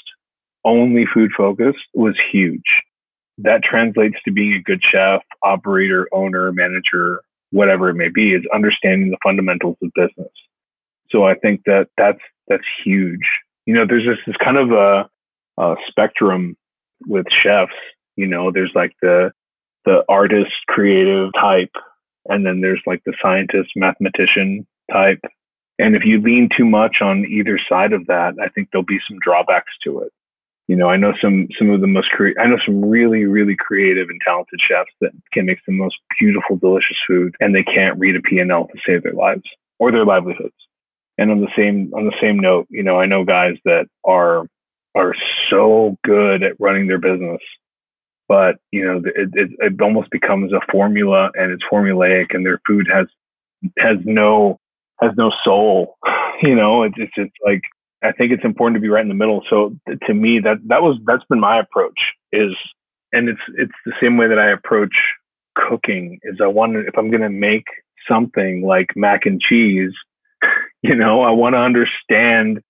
[0.68, 2.84] only food focused was huge.
[3.40, 8.44] That translates to being a good chef, operator, owner, manager, whatever it may be, is
[8.54, 10.32] understanding the fundamentals of business.
[11.10, 13.26] So I think that that's that's huge.
[13.66, 15.10] You know, there's just this kind of a,
[15.62, 16.56] a spectrum
[17.06, 17.72] with chefs.
[18.16, 19.32] You know, there's like the
[19.86, 21.72] the artist, creative type,
[22.28, 25.22] and then there's like the scientist, mathematician type.
[25.80, 29.00] And if you lean too much on either side of that, I think there'll be
[29.08, 30.12] some drawbacks to it.
[30.68, 33.56] You know, I know some some of the most cre- I know some really really
[33.56, 37.98] creative and talented chefs that can make the most beautiful, delicious food, and they can't
[37.98, 39.44] read a P&L to save their lives
[39.80, 40.54] or their livelihoods.
[41.18, 44.46] And on the same on the same note, you know, I know guys that are
[44.94, 45.16] are
[45.50, 47.42] so good at running their business,
[48.28, 52.60] but you know, it, it, it almost becomes a formula, and it's formulaic, and their
[52.68, 53.08] food has
[53.80, 54.60] has no
[55.02, 55.96] has no soul.
[56.40, 57.64] You know, it's, it's it's like
[58.04, 59.44] I think it's important to be right in the middle.
[59.50, 62.00] So to me, that that was that's been my approach
[62.32, 62.54] is,
[63.12, 64.96] and it's it's the same way that I approach
[65.56, 66.20] cooking.
[66.24, 67.66] Is I want to if I'm going to make
[68.08, 69.94] something like mac and cheese,
[70.82, 72.62] you know, I want to understand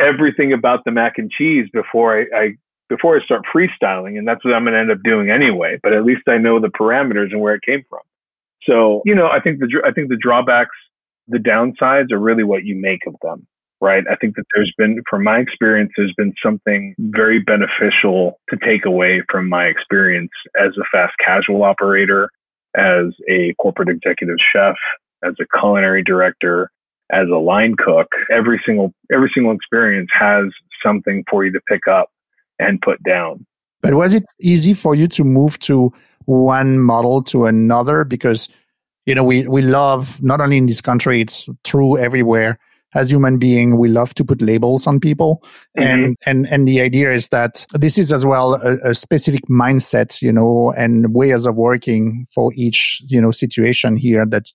[0.00, 2.50] everything about the mac and cheese before I, I
[2.88, 5.78] before I start freestyling, and that's what I'm going to end up doing anyway.
[5.82, 8.00] But at least I know the parameters and where it came from.
[8.64, 10.76] So you know, I think the I think the drawbacks
[11.28, 13.46] the downsides are really what you make of them,
[13.80, 14.04] right?
[14.10, 18.84] I think that there's been, from my experience, there's been something very beneficial to take
[18.84, 22.30] away from my experience as a fast casual operator,
[22.76, 24.76] as a corporate executive chef,
[25.24, 26.70] as a culinary director,
[27.12, 28.08] as a line cook.
[28.30, 30.46] Every single, every single experience has
[30.84, 32.10] something for you to pick up
[32.58, 33.46] and put down.
[33.82, 35.92] But was it easy for you to move to
[36.24, 38.04] one model to another?
[38.04, 38.48] Because
[39.06, 42.58] you know, we, we love, not only in this country, it's true everywhere.
[42.96, 45.42] As human being, we love to put labels on people.
[45.78, 45.82] Mm-hmm.
[45.82, 50.22] And, and, and the idea is that this is as well a, a specific mindset,
[50.22, 54.50] you know, and ways of working for each, you know, situation here that,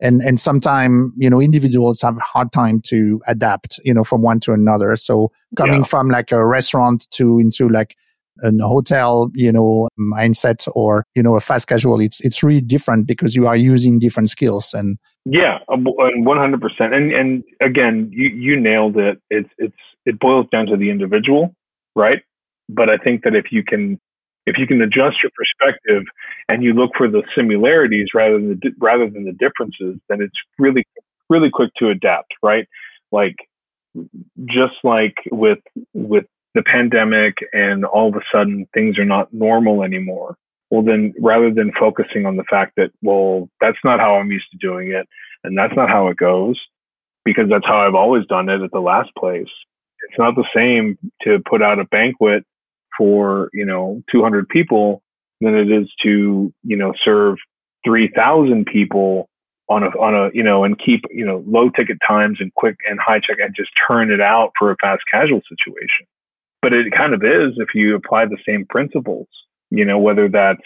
[0.00, 4.20] and and sometimes you know individuals have a hard time to adapt you know from
[4.20, 5.84] one to another so coming yeah.
[5.84, 7.94] from like a restaurant to into like
[8.42, 13.06] a hotel, you know, mindset or, you know, a fast casual, it's, it's really different
[13.06, 14.98] because you are using different skills and.
[15.24, 16.94] Yeah, one hundred percent.
[16.94, 19.20] And, and again, you, you nailed it.
[19.30, 21.54] It's, it's, it boils down to the individual,
[21.94, 22.22] right?
[22.68, 24.00] But I think that if you can,
[24.46, 26.02] if you can adjust your perspective
[26.48, 30.34] and you look for the similarities rather than the, rather than the differences, then it's
[30.58, 30.84] really,
[31.30, 32.66] really quick to adapt, right?
[33.12, 33.36] Like,
[34.46, 35.60] just like with,
[35.94, 40.36] with the pandemic and all of a sudden things are not normal anymore.
[40.72, 44.50] Well, then rather than focusing on the fact that, well, that's not how I'm used
[44.52, 45.06] to doing it
[45.44, 46.58] and that's not how it goes
[47.26, 49.50] because that's how I've always done it at the last place.
[50.08, 52.46] It's not the same to put out a banquet
[52.96, 55.02] for, you know, 200 people
[55.42, 57.36] than it is to, you know, serve
[57.84, 59.28] 3,000 people
[59.68, 62.76] on a, on a, you know, and keep, you know, low ticket times and quick
[62.88, 66.06] and high check and just turn it out for a fast casual situation
[66.62, 69.26] but it kind of is if you apply the same principles,
[69.74, 70.60] you know, whether that's,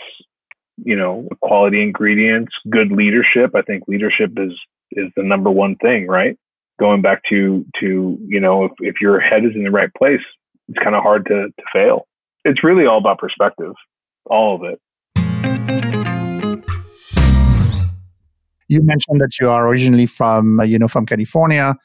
[0.79, 3.53] you know, quality ingredients, good leadership.
[3.55, 4.53] I think leadership is,
[4.90, 6.37] is the number one thing, right?
[6.81, 10.21] Going back to, to, you know, if, if your head is in the right place,
[10.69, 12.09] it's kind of hard to, to fail.
[12.45, 13.75] It's really all about perspective,
[14.25, 14.81] all of it.
[18.66, 21.77] You mentioned that you are originally from, uh, you know, from California.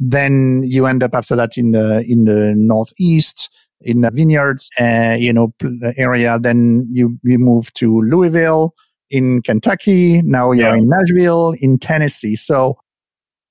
[0.00, 3.50] Then you end up after that in the in the northeast
[3.82, 5.52] in the vineyards, uh, you know,
[5.96, 6.38] area.
[6.40, 8.74] Then you you move to Louisville
[9.10, 10.22] in Kentucky.
[10.22, 10.76] Now you're yeah.
[10.76, 12.36] in Nashville in Tennessee.
[12.36, 12.78] So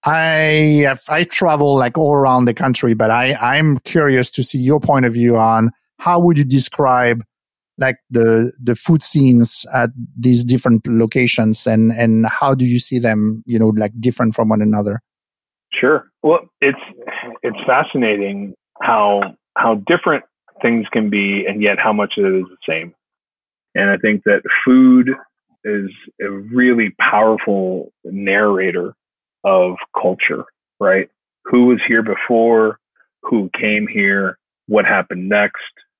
[0.05, 4.59] I have, I travel like all around the country, but I I'm curious to see
[4.59, 7.23] your point of view on how would you describe
[7.77, 12.99] like the the food scenes at these different locations and and how do you see
[12.99, 15.01] them you know like different from one another
[15.71, 16.08] Sure.
[16.21, 16.79] Well, it's
[17.43, 19.21] it's fascinating how
[19.57, 20.25] how different
[20.61, 22.93] things can be, and yet how much of it is the same.
[23.75, 25.09] And I think that food
[25.63, 25.89] is
[26.21, 28.93] a really powerful narrator
[29.43, 30.45] of culture,
[30.79, 31.09] right?
[31.45, 32.79] Who was here before?
[33.23, 34.37] Who came here?
[34.67, 35.57] What happened next?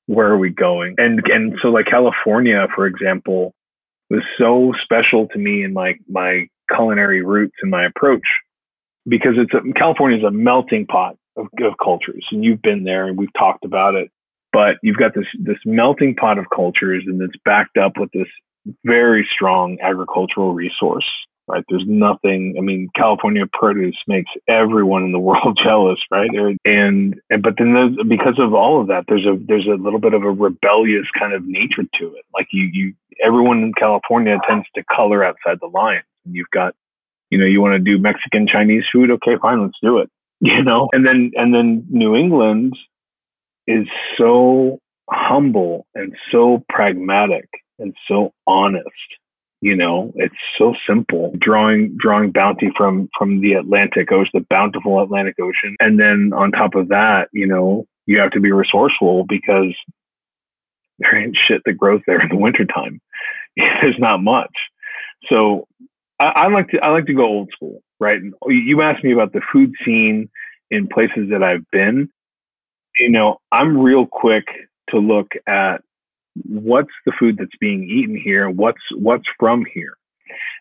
[0.08, 0.96] Where are we going?
[0.98, 3.54] And and so like California, for example,
[4.10, 8.26] was so special to me in my my culinary roots and my approach
[9.10, 13.08] because it's a, California is a melting pot of, of cultures, and you've been there
[13.08, 14.10] and we've talked about it.
[14.52, 18.28] But you've got this this melting pot of cultures, and it's backed up with this
[18.84, 21.06] very strong agricultural resource,
[21.48, 21.64] right?
[21.70, 22.56] There's nothing.
[22.58, 26.30] I mean, California produce makes everyone in the world jealous, right?
[26.34, 30.14] And, and but then because of all of that, there's a there's a little bit
[30.14, 32.26] of a rebellious kind of nature to it.
[32.34, 32.94] Like you you
[33.24, 36.04] everyone in California tends to color outside the lines.
[36.26, 36.76] And you've got,
[37.30, 40.10] you know, you want to do Mexican Chinese food, okay, fine, let's do it.
[40.42, 42.74] You know, and then and then New England
[43.68, 43.88] is
[44.18, 48.88] so humble and so pragmatic and so honest
[49.62, 50.12] you know?
[50.16, 55.76] It's so simple drawing drawing bounty from from the atlantic ocean the bountiful atlantic ocean.
[55.80, 59.76] And then on top of that you know you have to be resourceful because
[61.00, 63.00] there ain't shit that grows there in the wintertime.
[63.56, 64.54] There's not much.
[65.30, 65.68] So
[66.20, 68.22] I, I like to i like to go old school right?
[68.22, 70.30] And you asked me about the food scene
[70.72, 72.10] in places that i've been.
[73.00, 74.46] You know i'm real quick
[74.90, 75.82] to look at
[76.46, 79.96] what's the food that's being eaten here what's what's from here.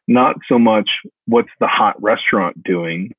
[0.07, 0.88] Not so much
[1.27, 3.12] what's the hot restaurant doing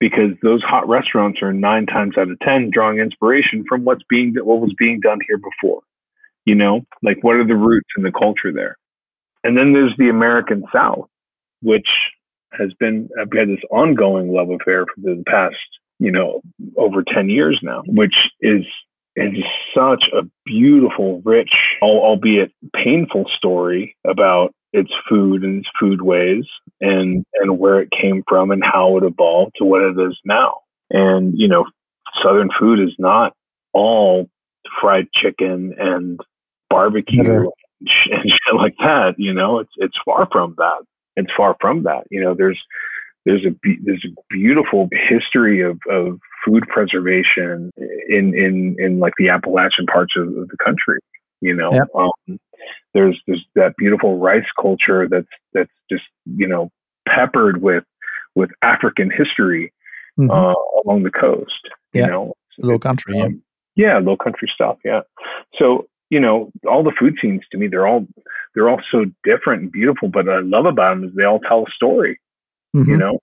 [0.00, 4.34] because those hot restaurants are nine times out of ten drawing inspiration from what's being
[4.42, 5.82] what was being done here before.
[6.44, 8.76] You know like what are the roots and the culture there?
[9.44, 11.08] And then there's the american south
[11.62, 11.88] which
[12.52, 15.56] has been uh, I've had this ongoing love affair for the past
[15.98, 16.42] you know
[16.76, 18.64] over 10 years now which is
[19.16, 19.44] is
[19.76, 26.44] such a beautiful, rich, albeit painful story about its food and its food ways
[26.80, 30.60] and, and where it came from and how it evolved to what it is now.
[30.90, 31.66] And, you know,
[32.22, 33.34] Southern food is not
[33.74, 34.30] all
[34.80, 36.18] fried chicken and
[36.70, 37.50] barbecue and
[37.86, 39.14] shit like that.
[39.18, 40.84] You know, it's, it's far from that.
[41.16, 42.04] It's far from that.
[42.10, 42.60] You know, there's,
[43.24, 47.70] there's a there's a beautiful history of, of food preservation
[48.08, 50.98] in in in like the Appalachian parts of, the country.
[51.40, 51.88] You know, yep.
[51.94, 52.38] um,
[52.94, 56.70] there's there's that beautiful rice culture that's that's just you know
[57.08, 57.84] peppered with
[58.34, 59.72] with African history
[60.18, 60.30] mm-hmm.
[60.30, 61.68] uh, along the coast.
[61.92, 63.20] You know, low country.
[63.20, 63.42] Um,
[63.76, 63.94] yeah.
[63.94, 64.78] yeah, low country stuff.
[64.84, 65.00] Yeah.
[65.58, 68.06] So you know, all the food scenes to me, they're all
[68.54, 70.08] they're all so different and beautiful.
[70.08, 72.20] But what I love about them is they all tell a story
[72.74, 72.90] mm-hmm.
[72.90, 73.18] you know,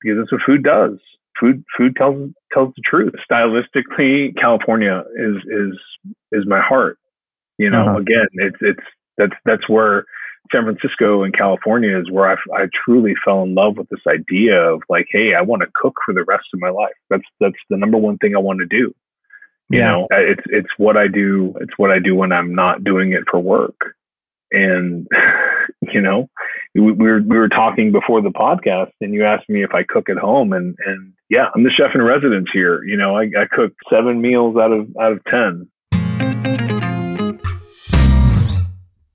[0.00, 0.98] because that's what food does.
[1.40, 3.14] Food food tells tells the truth.
[3.30, 5.78] Stylistically, California is is
[6.32, 6.98] is my heart.
[7.58, 7.98] You know, uh-huh.
[7.98, 8.86] again, it's it's
[9.18, 10.04] that's that's where
[10.52, 14.56] San Francisco and California is where I, I truly fell in love with this idea
[14.56, 16.94] of like, hey, I want to cook for the rest of my life.
[17.10, 18.94] That's that's the number one thing I want to do.
[19.70, 19.90] You yeah.
[19.90, 21.54] know, it's it's what I do.
[21.60, 23.94] It's what I do when I'm not doing it for work.
[24.52, 25.06] And
[25.92, 26.28] you know,
[26.74, 30.08] we, were we were talking before the podcast, and you asked me if I cook
[30.10, 32.84] at home, and and yeah, I'm the chef in residence here.
[32.84, 35.68] You know, I, I cook seven meals out of out of ten.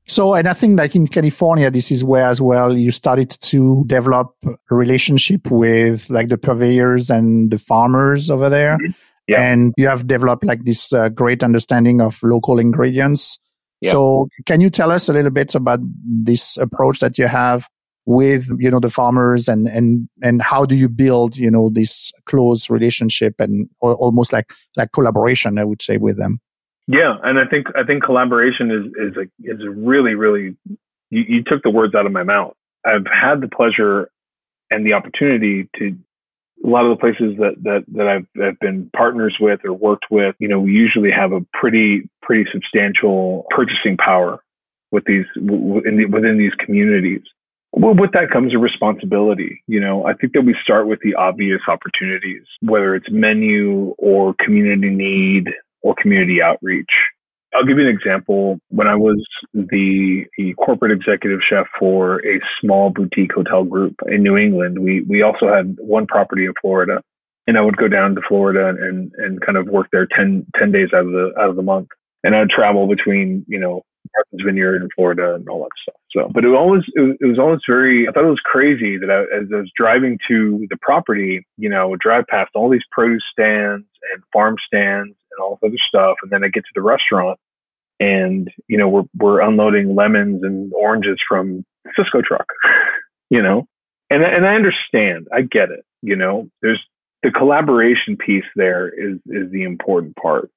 [0.08, 3.84] So, and I think like in California, this is where as well you started to
[3.86, 8.80] develop a relationship with like the purveyors and the farmers over there.
[8.80, 8.92] Mm-hmm.
[9.30, 9.42] Yeah.
[9.42, 13.38] And you have developed like this uh, great understanding of local ingredients
[13.82, 13.92] Yep.
[13.92, 17.66] So can you tell us a little bit about this approach that you have
[18.06, 22.12] with you know the farmers and and and how do you build you know this
[22.26, 26.40] close relationship and almost like like collaboration I would say with them.
[26.88, 30.58] Yeah, and I think I think collaboration is is a, is really really
[31.10, 32.54] you, you took the words out of my mouth.
[32.86, 34.10] I've had the pleasure
[34.72, 35.98] and the opportunity to
[36.64, 40.06] a lot of the places that that that I've, I've been partners with or worked
[40.10, 44.44] with, you know, we usually have a pretty pretty substantial purchasing power
[44.92, 47.22] with these the, within these communities.
[47.72, 49.64] Well, with that comes a responsibility.
[49.68, 54.34] You know, I think that we start with the obvious opportunities, whether it's menu or
[54.44, 55.50] community need
[55.82, 56.90] or community outreach.
[57.54, 58.60] I'll give you an example.
[58.70, 64.22] When I was the, the, corporate executive chef for a small boutique hotel group in
[64.22, 67.02] New England, we, we also had one property in Florida.
[67.48, 70.72] And I would go down to Florida and, and kind of work there 10, 10
[70.72, 71.88] days out of the out of the month.
[72.24, 73.82] And I'd travel between, you know,
[74.16, 75.96] Martha's Vineyard in Florida and all that stuff.
[76.12, 78.08] So, but it always it was, was always very.
[78.08, 81.70] I thought it was crazy that I, as I was driving to the property, you
[81.70, 85.78] know, would drive past all these produce stands and farm stands and all this other
[85.88, 87.40] stuff, and then I get to the restaurant,
[88.00, 91.66] and you know, we're we're unloading lemons and oranges from
[91.98, 92.48] Sysco truck,
[93.30, 93.68] you know,
[94.10, 96.50] and and I understand, I get it, you know.
[96.62, 96.84] There's
[97.24, 100.50] the collaboration piece there is is the important part.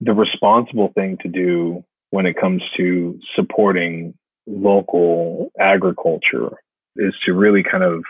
[0.00, 4.14] The responsible thing to do when it comes to supporting
[4.46, 6.52] local agriculture
[6.96, 8.04] is to really kind of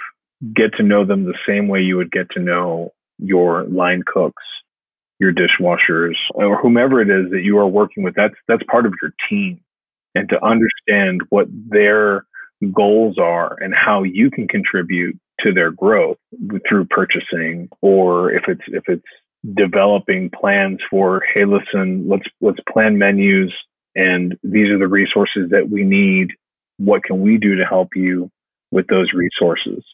[0.55, 4.43] get to know them the same way you would get to know your line cooks,
[5.19, 8.15] your dishwashers, or whomever it is that you are working with.
[8.15, 9.61] That's that's part of your team.
[10.15, 12.25] And to understand what their
[12.73, 16.17] goals are and how you can contribute to their growth
[16.69, 19.05] through purchasing or if it's if it's
[19.55, 23.53] developing plans for hey listen let's let's plan menus
[23.95, 26.29] and these are the resources that we need
[26.79, 28.31] what can we do to help you
[28.71, 29.85] with those resources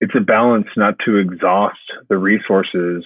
[0.00, 1.80] it's a balance not to exhaust
[2.10, 3.04] the resources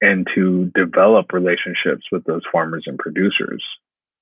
[0.00, 3.64] and to develop relationships with those farmers and producers.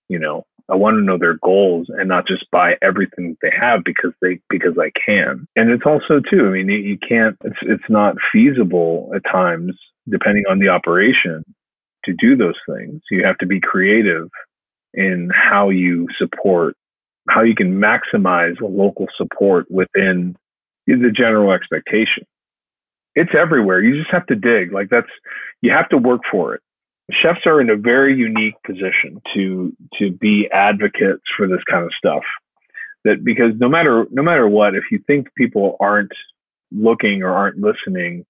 [0.09, 3.85] You know i want to know their goals and not just buy everything they have
[3.85, 5.47] because they because i can.
[5.57, 9.77] And it's also too i mean you, can't it's it's not feasible at times
[10.09, 11.45] depending on the operation
[12.05, 13.03] to do those things.
[13.11, 14.29] You have to be creative
[14.95, 16.77] in how you support
[17.29, 20.37] how you can maximize local support within
[20.87, 22.25] the general expectation
[23.17, 23.83] it's everywhere.
[23.83, 24.73] You just have to dig.
[24.73, 25.11] Like that's
[25.63, 26.61] you have to work for it.
[27.11, 31.91] Chefs are in a very unique position to to be advocates for this kind of
[31.97, 32.23] stuff.
[33.05, 36.13] That because no matter no matter what if you think people aren't
[36.71, 38.27] looking or aren't listening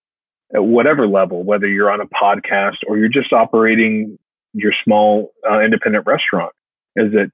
[0.55, 4.19] at whatever level whether you're on a podcast or you're just operating
[4.53, 6.53] your small uh, independent restaurant
[6.97, 7.31] is that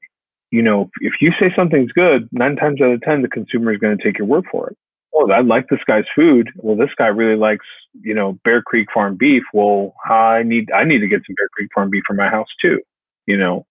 [0.52, 3.80] you know if you say something's good nine times out of ten the consumer is
[3.80, 4.78] going to take your word for it
[5.14, 6.50] oh, I like this guy's food.
[6.56, 7.66] Well, this guy really likes,
[8.00, 9.42] you know, Bear Creek Farm beef.
[9.52, 12.48] Well, I need I need to get some Bear Creek Farm beef for my house
[12.60, 12.80] too.
[13.26, 13.66] You know,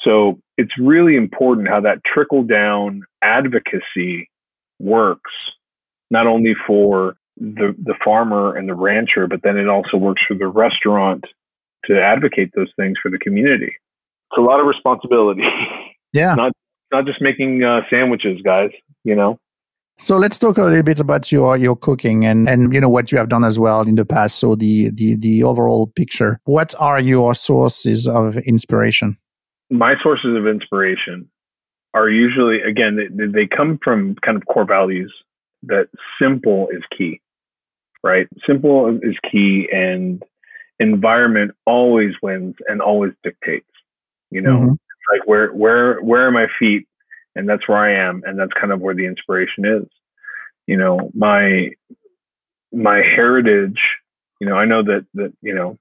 [0.00, 4.30] so it's really important how that trickle down advocacy
[4.78, 5.30] works,
[6.10, 10.34] not only for the the farmer and the rancher, but then it also works for
[10.34, 11.24] the restaurant
[11.86, 13.72] to advocate those things for the community.
[14.30, 15.42] It's a lot of responsibility.
[16.12, 16.36] Yeah.
[16.36, 16.52] not
[16.92, 18.70] not just making uh, sandwiches, guys.
[19.02, 19.36] You know.
[19.98, 23.12] So let's talk a little bit about your your cooking and and you know what
[23.12, 24.38] you have done as well in the past.
[24.38, 26.40] So the the the overall picture.
[26.44, 29.16] What are your sources of inspiration?
[29.70, 31.28] My sources of inspiration
[31.94, 35.14] are usually again they, they come from kind of core values
[35.62, 35.88] that
[36.20, 37.20] simple is key,
[38.02, 38.26] right?
[38.46, 40.22] Simple is key, and
[40.80, 43.70] environment always wins and always dictates.
[44.30, 44.72] You know, mm-hmm.
[45.12, 46.88] like where where where are my feet
[47.34, 49.88] and that's where I am, and that's kind of where the inspiration is.
[50.66, 51.70] You know, my
[52.72, 53.80] my heritage.
[54.40, 55.78] You know, I know that that you know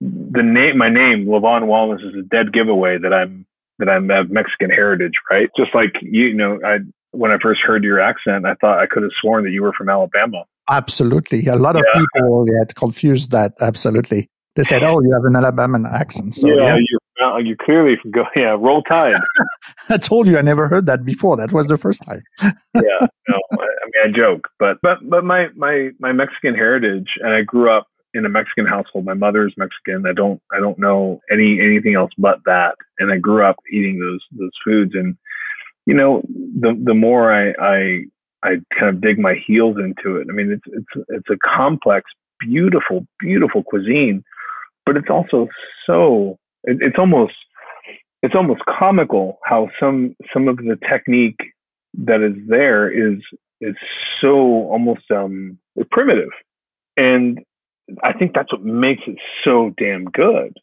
[0.00, 3.46] the name my name Levon Wallace is a dead giveaway that I'm
[3.78, 5.48] that I'm of Mexican heritage, right?
[5.56, 6.78] Just like you know, I
[7.12, 9.72] when I first heard your accent, I thought I could have sworn that you were
[9.72, 10.44] from Alabama.
[10.68, 12.00] Absolutely, a lot of yeah.
[12.00, 13.54] people had confused that.
[13.60, 16.97] Absolutely, they said, "Oh, you have an Alabama accent." So, yeah, yeah.
[17.18, 19.16] You well, you clearly go, yeah, roll tide.
[19.88, 21.36] I told you I never heard that before.
[21.36, 22.22] That was the first time.
[22.42, 22.52] yeah,
[23.28, 27.32] no, I, I, mean I joke, but but but my my my Mexican heritage, and
[27.32, 29.04] I grew up in a Mexican household.
[29.04, 30.06] My mother's Mexican.
[30.06, 33.98] I don't I don't know any anything else but that, and I grew up eating
[33.98, 34.92] those those foods.
[34.94, 35.16] And
[35.86, 38.04] you know, the the more I I
[38.42, 40.28] I kind of dig my heels into it.
[40.30, 44.22] I mean, it's it's it's a complex, beautiful, beautiful cuisine,
[44.86, 45.48] but it's also
[45.86, 47.34] so it, it's almost
[48.22, 51.38] it's almost comical how some some of the technique
[51.94, 53.18] that is there is
[53.60, 53.76] is
[54.20, 54.30] so
[54.70, 55.58] almost um
[55.90, 56.30] primitive.
[56.96, 57.40] And
[58.02, 60.56] i think that's what makes it so damn good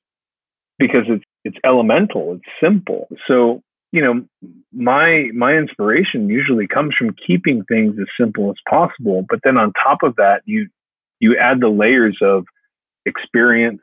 [0.77, 3.07] because it's it's elemental it's simple.
[3.27, 4.25] So you know
[4.73, 9.71] my my inspiration usually comes from keeping things as simple as possible but then on
[9.81, 10.67] top of that you
[11.19, 12.45] you add the layers of
[13.05, 13.81] experience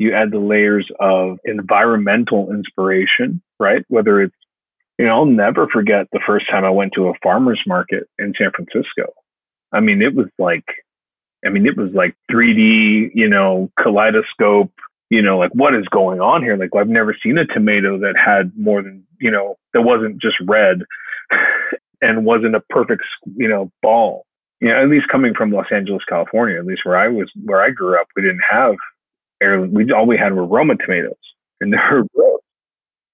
[0.00, 3.84] you add the layers of environmental inspiration, right?
[3.88, 4.34] Whether it's,
[4.98, 8.32] you know, I'll never forget the first time I went to a farmer's market in
[8.38, 9.12] San Francisco.
[9.72, 10.64] I mean, it was like,
[11.44, 14.72] I mean, it was like 3D, you know, kaleidoscope,
[15.10, 16.56] you know, like what is going on here?
[16.56, 20.36] Like, I've never seen a tomato that had more than, you know, that wasn't just
[20.46, 20.80] red
[22.00, 23.02] and wasn't a perfect,
[23.36, 24.24] you know, ball.
[24.60, 27.60] You know, at least coming from Los Angeles, California, at least where I was, where
[27.60, 28.76] I grew up, we didn't have
[29.42, 29.72] heirloom.
[29.72, 31.14] We all we had were Roma tomatoes,
[31.60, 32.40] and they're gross.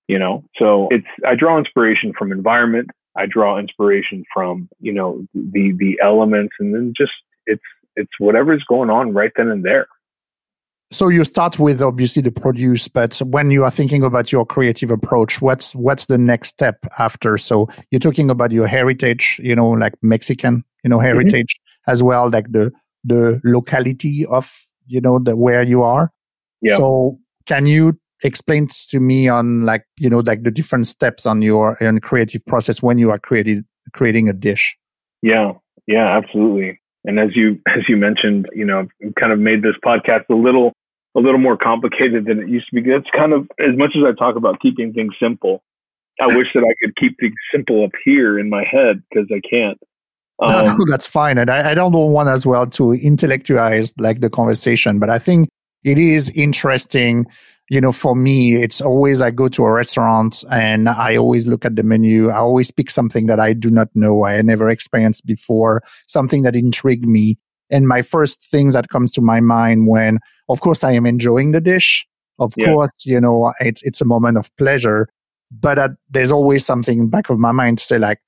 [0.08, 2.90] You know, so it's I draw inspiration from environment.
[3.16, 7.12] I draw inspiration from you know the the elements, and then just
[7.46, 7.62] it's
[7.96, 9.88] it's whatever's going on right then and there.
[10.92, 14.92] So you start with obviously the produce, but when you are thinking about your creative
[14.92, 17.36] approach, what's what's the next step after?
[17.38, 21.06] So you're talking about your heritage, you know, like Mexican, you know, mm-hmm.
[21.06, 21.90] heritage mm-hmm.
[21.90, 22.70] as well, like the
[23.02, 24.52] the locality of
[24.86, 26.12] you know the where you are
[26.62, 26.76] yeah.
[26.76, 31.42] So can you explain to me on like you know like the different steps on
[31.42, 34.76] your on creative process when you are creating creating a dish?
[35.22, 35.52] Yeah,
[35.86, 36.80] yeah, absolutely.
[37.04, 38.86] And as you as you mentioned, you know,
[39.18, 40.72] kind of made this podcast a little
[41.16, 42.90] a little more complicated than it used to be.
[42.90, 45.62] That's kind of as much as I talk about keeping things simple.
[46.20, 49.40] I wish that I could keep things simple up here in my head because I
[49.48, 49.78] can't.
[50.42, 51.38] Um, no, that's fine.
[51.38, 55.48] And I, I don't want as well to intellectualize like the conversation, but I think
[55.84, 57.26] it is interesting.
[57.68, 61.64] You know, for me, it's always I go to a restaurant and I always look
[61.64, 62.30] at the menu.
[62.30, 66.54] I always pick something that I do not know, I never experienced before, something that
[66.54, 67.38] intrigued me.
[67.68, 71.50] And my first thing that comes to my mind when, of course, I am enjoying
[71.50, 72.06] the dish.
[72.38, 72.66] Of yeah.
[72.66, 75.08] course, you know, it's, it's a moment of pleasure,
[75.50, 78.20] but uh, there's always something in back of my mind to say like,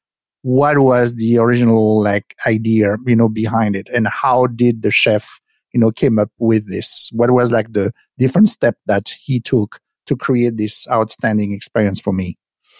[0.43, 5.29] what was the original like idea, you know, behind it and how did the chef,
[5.73, 7.11] you know, came up with this?
[7.13, 12.13] What was like the different step that he took to create this outstanding experience for
[12.13, 12.37] me?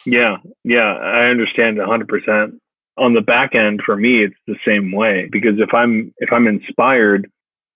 [0.07, 2.59] Yeah, yeah, I understand 100%
[2.99, 6.47] on the back end for me it's the same way because if i'm if i'm
[6.47, 7.31] inspired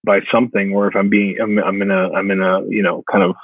[0.05, 3.05] by something or if i'm being i'm, I'm in a i'm in a you know
[3.11, 3.35] kind of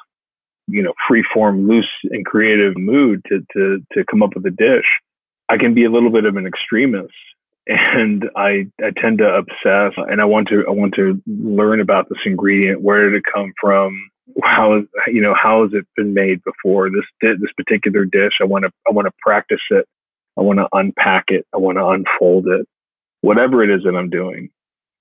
[0.66, 4.50] you know free form loose and creative mood to to to come up with a
[4.50, 4.86] dish
[5.48, 7.14] i can be a little bit of an extremist
[7.68, 12.08] and i i tend to obsess and i want to i want to learn about
[12.08, 14.10] this ingredient where did it come from
[14.42, 18.64] how you know how has it been made before this this particular dish i want
[18.64, 19.86] to i want to practice it
[20.38, 21.46] I want to unpack it.
[21.52, 22.66] I want to unfold it.
[23.22, 24.50] Whatever it is that I'm doing,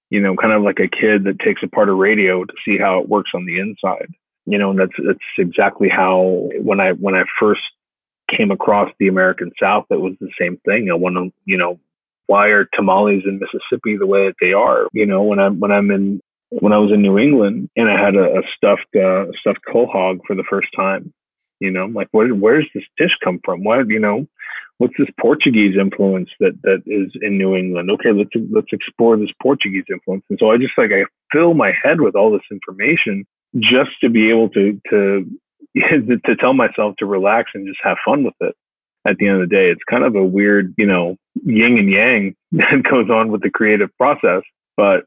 [0.09, 2.99] you know, kind of like a kid that takes apart a radio to see how
[2.99, 4.07] it works on the inside.
[4.47, 7.61] You know, and that's that's exactly how when I when I first
[8.35, 10.89] came across the American South, it was the same thing.
[10.89, 11.79] I want to, you know,
[12.27, 14.87] why are tamales in Mississippi the way that they are?
[14.93, 17.99] You know, when I'm when I'm in when I was in New England and I
[17.99, 21.13] had a, a stuffed uh, stuffed quahog for the first time,
[21.59, 23.63] you know, like where where's this dish come from?
[23.63, 24.27] Why you know,
[24.77, 27.89] what's this Portuguese influence that that is in New England?
[27.91, 30.23] Okay, let's let's explore this Portuguese influence.
[30.29, 33.25] And so I just like I fill my head with all this information
[33.55, 35.25] just to be able to to
[36.25, 38.55] to tell myself to relax and just have fun with it.
[39.07, 41.89] At the end of the day, it's kind of a weird, you know, yin and
[41.89, 44.41] yang that goes on with the creative process.
[44.75, 45.05] But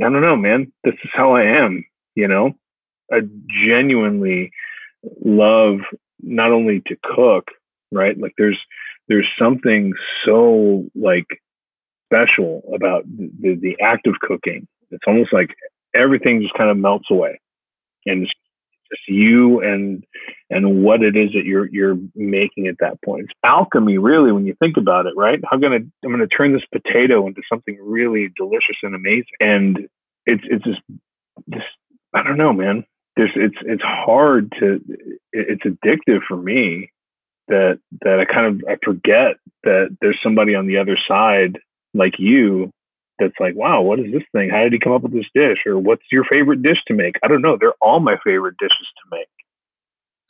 [0.00, 0.72] I don't know, man.
[0.84, 1.84] This is how I am.
[2.14, 2.52] You know,
[3.12, 3.20] I
[3.66, 4.50] genuinely
[5.24, 5.78] love
[6.20, 7.48] not only to cook,
[7.90, 8.18] right?
[8.18, 8.58] Like there's
[9.08, 9.92] there's something
[10.24, 11.26] so like
[12.12, 14.66] special about the, the act of cooking.
[14.90, 15.50] It's almost like
[15.94, 17.40] everything just kind of melts away,
[18.06, 18.32] and it's
[19.08, 20.04] you and
[20.50, 23.24] and what it is that you're you're making at that point.
[23.24, 25.40] It's alchemy, really, when you think about it, right?
[25.50, 29.78] I'm gonna I'm gonna turn this potato into something really delicious and amazing, and
[30.26, 30.80] it's it's just
[31.50, 31.66] just
[32.14, 32.84] I don't know, man.
[33.16, 34.80] There's it's it's hard to
[35.32, 36.90] it's addictive for me
[37.48, 41.58] that that I kind of I forget that there's somebody on the other side
[41.94, 42.72] like you
[43.18, 44.50] that's like, wow, what is this thing?
[44.50, 45.58] How did he come up with this dish?
[45.66, 47.16] Or what's your favorite dish to make?
[47.22, 47.56] I don't know.
[47.58, 49.28] They're all my favorite dishes to make.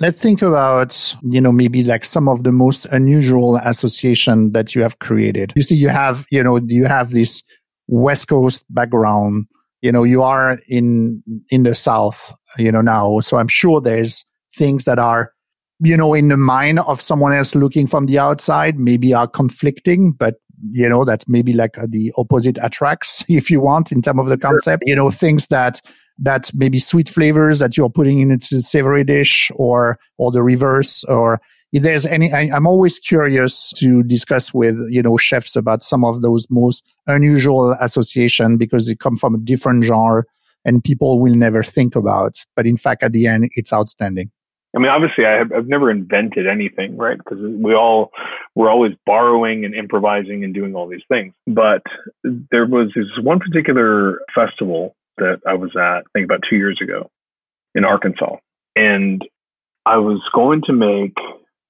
[0.01, 4.83] Let's think about, you know, maybe like some of the most unusual association that you
[4.83, 5.53] have created.
[5.55, 7.43] You see, you have, you know, you have this
[7.87, 9.47] West Coast background.
[9.81, 13.21] You know, you are in in the South, you know, now.
[13.21, 14.25] So I'm sure there's
[14.57, 15.33] things that are
[15.85, 20.13] you know, in the mind of someone else looking from the outside, maybe are conflicting,
[20.13, 20.37] but
[20.71, 24.27] you know, that's maybe like uh, the opposite attracts, if you want, in terms of
[24.27, 24.83] the concept.
[24.85, 24.89] Sure.
[24.89, 25.81] You know, things that
[26.19, 31.05] that maybe sweet flavors that you're putting in its savory dish, or or the reverse,
[31.05, 31.41] or
[31.73, 32.33] if there's any.
[32.33, 36.85] I, I'm always curious to discuss with you know chefs about some of those most
[37.07, 40.25] unusual association because they come from a different genre
[40.65, 42.39] and people will never think about.
[42.55, 44.31] But in fact, at the end, it's outstanding.
[44.75, 47.19] I mean, obviously, I have, I've never invented anything, right?
[47.19, 48.11] Because we all
[48.55, 51.35] we're always borrowing and improvising and doing all these things.
[51.47, 51.83] But
[52.25, 56.79] there was this one particular festival that I was at, I think about two years
[56.83, 57.11] ago,
[57.75, 58.37] in Arkansas,
[58.75, 59.23] and
[59.85, 61.17] I was going to make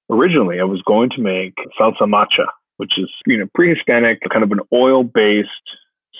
[0.09, 2.45] originally I was going to make salsa macha,
[2.77, 5.49] which is you know pre-Hispanic, kind of an oil-based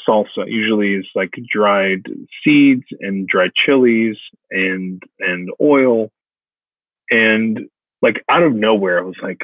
[0.05, 0.47] salsa.
[0.47, 2.03] Usually, is like dried
[2.43, 4.17] seeds and dried chilies
[4.51, 6.11] and and oil
[7.13, 7.69] and
[8.01, 9.41] like out of nowhere, it was like,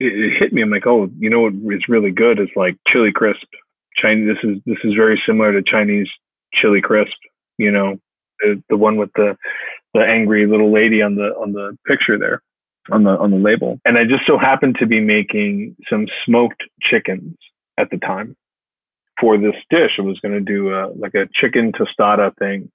[0.00, 0.62] it, it hit me.
[0.62, 3.46] I'm like, oh, you know what is really good is like chili crisp.
[3.96, 4.28] Chinese.
[4.28, 6.08] This is this is very similar to Chinese
[6.54, 7.16] chili crisp.
[7.58, 7.96] You know,
[8.40, 9.36] the the one with the
[9.94, 12.42] the angry little lady on the on the picture there
[12.90, 13.80] on the on the label.
[13.84, 17.36] And I just so happened to be making some smoked chickens
[17.76, 18.36] at the time
[19.20, 19.92] for this dish.
[19.98, 22.70] I was going to do a, like a chicken tostada thing,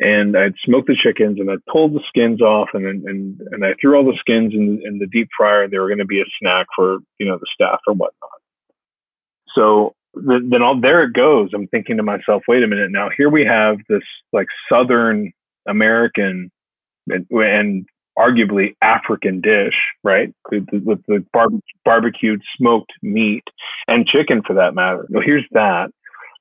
[0.00, 3.74] and I'd smoked the chickens and I pulled the skins off and and and I
[3.80, 5.68] threw all the skins in, in the deep fryer.
[5.68, 8.30] They were going to be a snack for you know the staff or whatnot.
[9.54, 11.50] So then all there it goes.
[11.54, 12.90] I'm thinking to myself, wait a minute.
[12.90, 15.32] Now here we have this like Southern
[15.66, 16.50] American
[17.08, 17.86] and, and
[18.18, 20.34] arguably African dish, right?
[20.50, 20.66] With
[21.06, 21.48] the, bar-
[21.84, 23.44] barbecued smoked meat
[23.86, 25.06] and chicken for that matter.
[25.08, 25.90] No, here's that.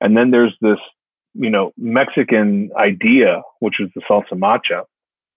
[0.01, 0.79] And then there's this,
[1.34, 4.84] you know, Mexican idea, which was the salsa macha.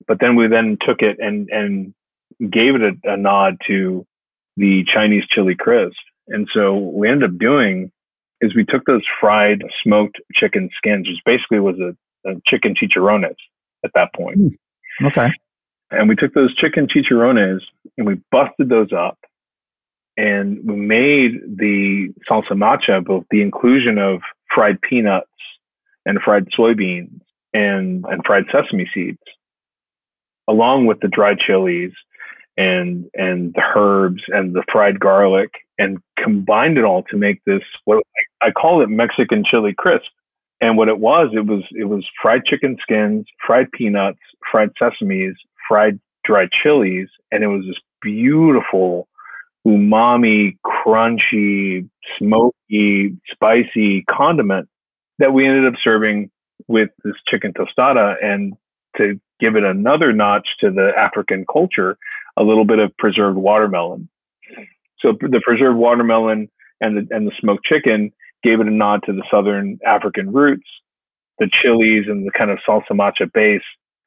[0.07, 1.95] But then we then took it and, and
[2.51, 4.07] gave it a, a nod to
[4.57, 5.97] the Chinese chili crisp.
[6.29, 7.91] And so we ended up doing
[8.41, 13.37] is we took those fried smoked chicken skins, which basically was a, a chicken chicharrones
[13.85, 14.37] at that point.
[14.37, 15.07] Hmm.
[15.07, 15.31] Okay.
[15.91, 17.61] And we took those chicken chicharrones
[17.99, 19.19] and we busted those up
[20.17, 24.21] and we made the salsa macha with the inclusion of
[24.55, 25.30] fried peanuts
[26.07, 27.21] and fried soybeans
[27.53, 29.19] and, and fried sesame seeds,
[30.49, 31.93] along with the dried chilies
[32.57, 37.63] and and the herbs and the fried garlic and combined it all to make this
[37.85, 38.05] what
[38.43, 40.07] I call it Mexican chili crisp.
[40.63, 44.19] And what it was, it was it was fried chicken skins, fried peanuts,
[44.51, 45.35] fried sesames,
[45.67, 49.09] fried dried chilies, and it was this beautiful
[49.67, 51.89] umami, crunchy,
[52.19, 54.69] smoky, spicy condiment
[55.21, 56.31] that we ended up serving
[56.67, 58.17] with this chicken tostada.
[58.23, 58.55] And
[58.97, 61.97] to give it another notch to the African culture,
[62.37, 64.09] a little bit of preserved watermelon.
[65.01, 66.51] So the preserved watermelon
[66.81, 68.13] and the and the smoked chicken
[68.43, 70.67] gave it a nod to the southern African roots,
[71.39, 73.63] the chilies and the kind of salsa macha base,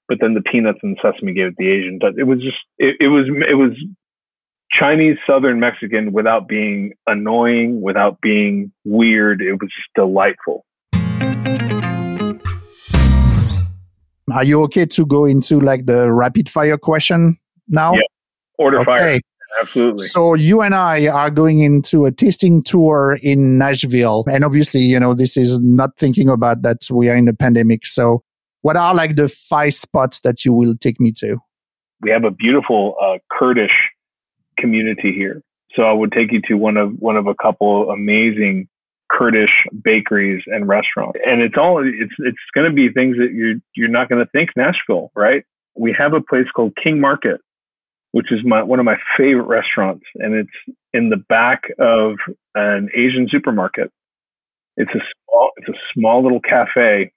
[0.08, 2.14] but then the peanuts and the sesame gave it the Asian touch.
[2.18, 3.72] It was just it, it was it was
[4.72, 9.42] Chinese Southern Mexican without being annoying, without being weird.
[9.42, 10.66] It was just delightful.
[14.34, 17.94] Are you okay to go into like the rapid fire question now?
[17.94, 18.02] Yeah.
[18.58, 18.86] Order okay.
[18.86, 19.20] fire.
[19.62, 20.08] Absolutely.
[20.08, 24.24] So you and I are going into a tasting tour in Nashville.
[24.28, 27.86] And obviously, you know, this is not thinking about that we are in a pandemic.
[27.86, 28.24] So
[28.62, 31.38] what are like the five spots that you will take me to?
[32.02, 33.92] We have a beautiful uh, Kurdish
[34.58, 35.42] community here.
[35.76, 38.68] So I would take you to one of one of a couple amazing
[39.18, 41.20] Kurdish bakeries and restaurants.
[41.26, 44.30] And it's all it's it's going to be things that you're you're not going to
[44.32, 45.44] think Nashville, right?
[45.76, 47.40] We have a place called King Market
[48.14, 52.16] which is my one of my favorite restaurants, and it's in the back of
[52.56, 53.92] an Asian supermarket.
[54.78, 57.12] It's a small it's a small little cafe.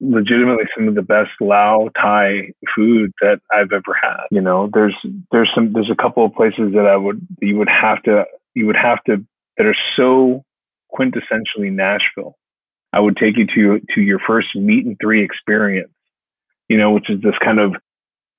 [0.00, 4.24] Legitimately, some of the best Lao Thai food that I've ever had.
[4.32, 4.96] You know, there's
[5.30, 8.24] there's some there's a couple of places that I would you would have to
[8.54, 9.24] you would have to
[9.56, 10.44] that are so
[10.96, 12.36] quintessentially Nashville.
[12.92, 15.92] I would take you to to your first meat and three experience.
[16.68, 17.74] You know, which is this kind of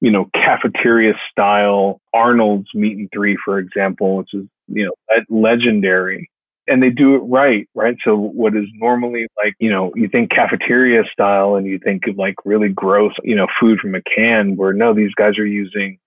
[0.04, 4.92] you know, cafeteria style Arnold's meat and Three, for example, which is, you know,
[5.30, 6.30] legendary.
[6.68, 7.96] And they do it right, right?
[8.04, 12.18] So what is normally like, you know, you think cafeteria style and you think of
[12.18, 15.98] like really gross, you know, food from a can where no, these guys are using,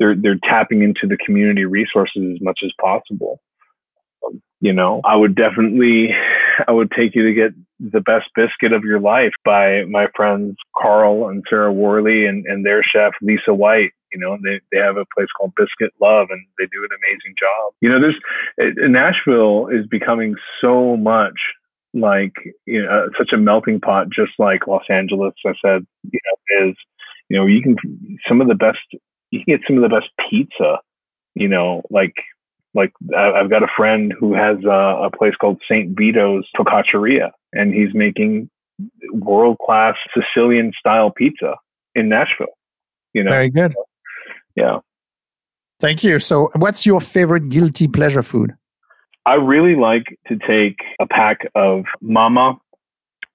[0.00, 3.40] they're, they're tapping into the community resources as much as possible.
[4.60, 6.08] You know, I would definitely,
[6.68, 10.56] I would take you to get the best biscuit of your life by my friends
[10.80, 13.90] Karl and Sarah Worley and, and their chef Lisa White.
[14.12, 17.34] You know, they, they have a place called Biscuit Love and they do an amazing
[17.38, 17.72] job.
[17.80, 18.20] You know, there's
[18.60, 21.34] eh, eh, Nashville is becoming so much
[21.94, 22.32] like
[22.66, 25.34] you know uh, such a melting pot, just like Los Angeles.
[25.46, 26.76] I said, you know, is
[27.28, 27.76] you know you can
[28.28, 28.78] some of the best
[29.30, 30.78] you can get some of the best pizza.
[31.34, 32.14] You know, like
[32.74, 35.96] like I've got a friend who has a, a place called St.
[35.96, 38.50] Vito's Focacceria, and he's making
[39.12, 41.54] world class Sicilian style pizza
[41.94, 42.46] in Nashville.
[43.12, 43.74] You know, very good.
[44.56, 44.78] Yeah.
[45.80, 46.18] Thank you.
[46.18, 48.54] So, what's your favorite guilty pleasure food?
[49.26, 52.58] I really like to take a pack of Mama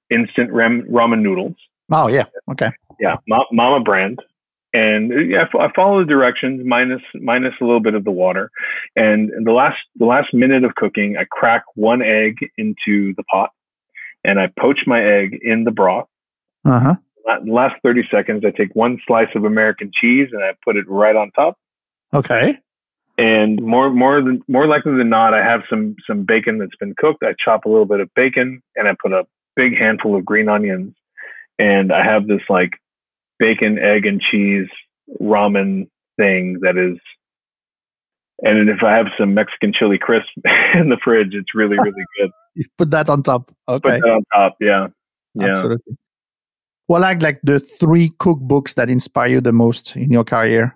[0.09, 1.55] instant ramen noodles.
[1.91, 2.71] Oh yeah, okay.
[2.99, 3.15] Yeah,
[3.51, 4.19] Mama brand,
[4.73, 8.51] and yeah, I follow the directions minus minus a little bit of the water.
[8.95, 13.49] And the last the last minute of cooking, I crack one egg into the pot,
[14.23, 16.07] and I poach my egg in the broth.
[16.65, 16.95] Uh huh.
[17.45, 21.15] Last thirty seconds, I take one slice of American cheese and I put it right
[21.15, 21.57] on top.
[22.13, 22.57] Okay.
[23.17, 26.95] And more more than more likely than not, I have some some bacon that's been
[26.97, 27.23] cooked.
[27.23, 30.47] I chop a little bit of bacon and I put a big handful of green
[30.47, 30.93] onions,
[31.57, 32.71] and I have this like
[33.39, 34.67] bacon, egg, and cheese
[35.21, 35.87] ramen
[36.17, 36.99] thing that is.
[38.41, 40.27] And if I have some Mexican chili crisp
[40.75, 42.31] in the fridge, it's really, really good.
[42.55, 43.51] you put that on top.
[43.67, 43.99] Okay.
[43.99, 44.55] Put that on top.
[44.59, 44.87] Yeah.
[45.33, 45.51] Yeah.
[45.51, 45.97] Absolutely.
[46.87, 50.75] What are like the three cookbooks that inspire you the most in your career?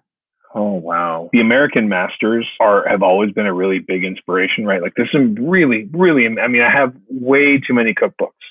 [0.54, 1.30] Oh wow.
[1.34, 4.80] The American Masters are have always been a really big inspiration, right?
[4.80, 8.43] Like there's some really, really I mean, I have way too many cookbooks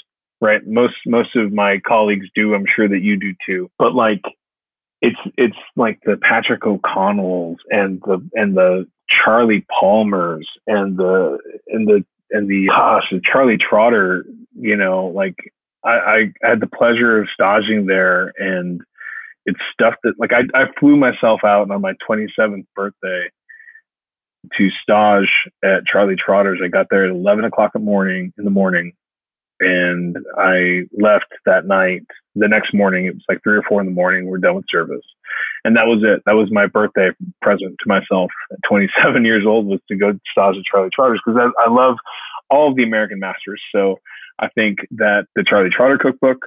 [0.43, 0.61] right?
[0.67, 2.55] Most most of my colleagues do.
[2.55, 3.71] I'm sure that you do too.
[3.79, 4.23] But like
[5.01, 11.39] it's it's like the Patrick O'Connells and the and the Charlie Palmers and the
[11.69, 14.27] and the and the gosh, the Charlie Trotter,
[14.59, 15.37] you know, like
[15.85, 18.81] I, I, had the pleasure of staging there and
[19.45, 23.29] it's stuff that like I, I flew myself out on my 27th birthday
[24.57, 25.29] to stage
[25.63, 26.61] at Charlie Trotter's.
[26.65, 28.93] I got there at 11 o'clock in the morning in the morning
[29.63, 32.03] and I left that night.
[32.35, 34.27] The next morning, it was like three or four in the morning.
[34.27, 35.05] We're done with service,
[35.65, 36.23] and that was it.
[36.27, 37.11] That was my birthday
[37.41, 41.21] present to myself at 27 years old was to go to stage at Charlie Trotter's
[41.25, 41.97] because I, I love
[42.51, 43.61] all of the American masters.
[43.75, 43.99] So
[44.39, 46.47] I think that the Charlie Trotter cookbook,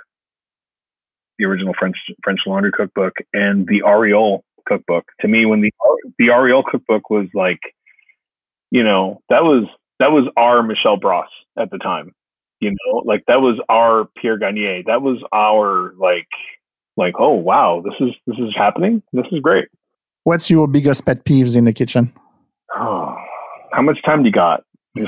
[1.38, 5.06] the original French French laundry cookbook, and the Aureole cookbook.
[5.22, 5.72] To me, when the
[6.18, 7.60] the Aureole cookbook was like,
[8.72, 9.68] you know, that was
[10.00, 12.12] that was our Michel Bras at the time.
[12.60, 14.84] You know, like that was our Pierre Gagnaire.
[14.86, 16.28] That was our like
[16.98, 19.04] like, oh wow, this is this is happening.
[19.14, 19.68] This is great.
[20.24, 22.12] What's your biggest pet peeves in the kitchen?
[22.76, 23.16] Oh,
[23.72, 24.64] how much time do you got?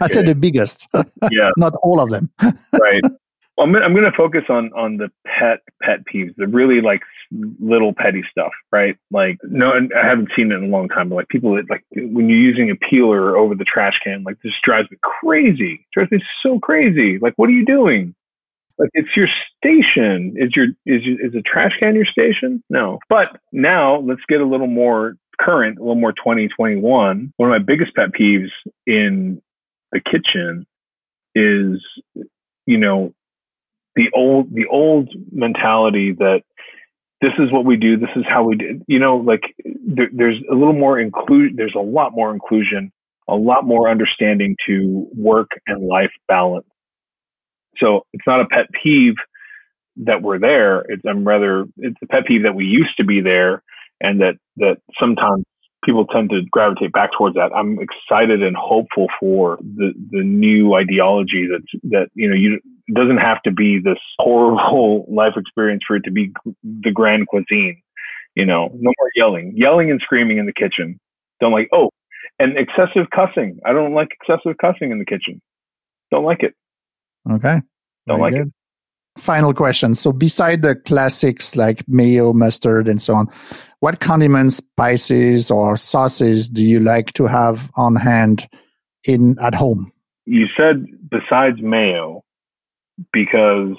[0.00, 0.88] I said the biggest.
[1.30, 2.30] yeah, not all of them.
[2.40, 3.02] right.
[3.60, 7.00] I'm, I'm going to focus on on the pet pet peeves, the really like
[7.60, 8.96] little petty stuff, right?
[9.10, 11.84] Like, no, I haven't seen it in a long time, but like people that like
[11.94, 15.74] when you're using a peeler over the trash can, like this drives me crazy.
[15.74, 17.18] It drives me so crazy.
[17.20, 18.14] Like, what are you doing?
[18.78, 20.34] Like, it's your station.
[20.36, 22.62] Is your is is a trash can your station?
[22.70, 22.98] No.
[23.08, 27.32] But now let's get a little more current, a little more 2021.
[27.36, 28.50] One of my biggest pet peeves
[28.86, 29.42] in
[29.92, 30.66] the kitchen
[31.34, 31.80] is,
[32.66, 33.12] you know,
[33.96, 36.42] the old the old mentality that
[37.20, 37.96] this is what we do.
[37.96, 38.80] This is how we do.
[38.86, 39.42] You know, like
[39.86, 41.56] there, there's a little more include.
[41.56, 42.92] There's a lot more inclusion,
[43.28, 46.66] a lot more understanding to work and life balance.
[47.76, 49.14] So it's not a pet peeve
[50.04, 50.80] that we're there.
[50.88, 53.62] It's I'm rather it's a pet peeve that we used to be there,
[54.00, 55.44] and that that sometimes
[55.84, 57.52] people tend to gravitate back towards that.
[57.54, 62.60] I'm excited and hopeful for the the new ideology that that you know you
[62.94, 66.32] doesn't have to be this horrible life experience for it to be
[66.62, 67.82] the grand cuisine.
[68.34, 71.00] You know, no more yelling, yelling and screaming in the kitchen.
[71.40, 71.90] Don't like oh,
[72.38, 73.58] and excessive cussing.
[73.66, 75.40] I don't like excessive cussing in the kitchen.
[76.10, 76.54] Don't like it.
[77.30, 77.60] Okay.
[78.06, 78.48] Don't Very like good.
[78.48, 78.52] it
[79.18, 79.94] final question.
[79.94, 83.28] So, beside the classics like mayo, mustard, and so on,
[83.80, 88.48] what condiments, spices, or sauces do you like to have on hand
[89.04, 89.92] in at home?
[90.26, 92.22] You said besides mayo,
[93.12, 93.76] because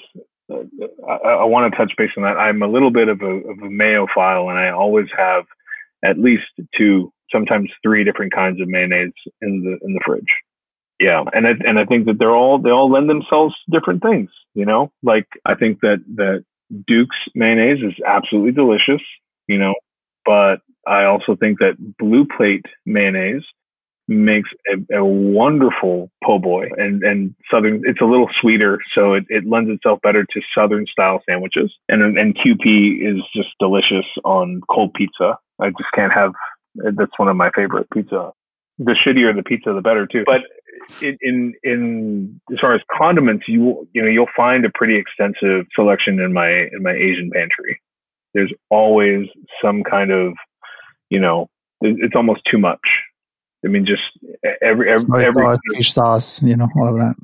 [0.50, 0.64] uh,
[1.08, 2.36] I, I want to touch base on that.
[2.36, 5.44] I'm a little bit of a, of a mayo file, and I always have
[6.04, 6.44] at least
[6.76, 10.22] two, sometimes three different kinds of mayonnaise in the in the fridge.
[11.00, 14.02] Yeah, and I, and I think that they're all they all lend themselves to different
[14.02, 14.30] things.
[14.54, 16.44] You know, like I think that that
[16.86, 19.02] Duke's mayonnaise is absolutely delicious.
[19.48, 19.74] You know,
[20.24, 20.56] but
[20.86, 23.44] I also think that Blue Plate mayonnaise
[24.08, 26.66] makes a, a, wonderful po' boy.
[26.76, 30.86] And and southern it's a little sweeter so it, it lends itself better to southern
[30.86, 31.72] style sandwiches.
[31.88, 35.38] And and Kewpie is just delicious on cold pizza.
[35.60, 36.32] I just can't have
[36.74, 38.32] that's one of my favorite pizza.
[38.78, 40.24] The shittier the pizza the better too.
[40.26, 40.42] But
[41.00, 45.66] in, in in as far as condiments, you you know you'll find a pretty extensive
[45.74, 47.80] selection in my in my Asian pantry.
[48.34, 49.26] There's always
[49.62, 50.34] some kind of
[51.10, 51.48] you know
[51.80, 52.80] it's almost too much.
[53.64, 54.02] I mean, just
[54.60, 57.14] every every, every fish sauce, you know, all of that.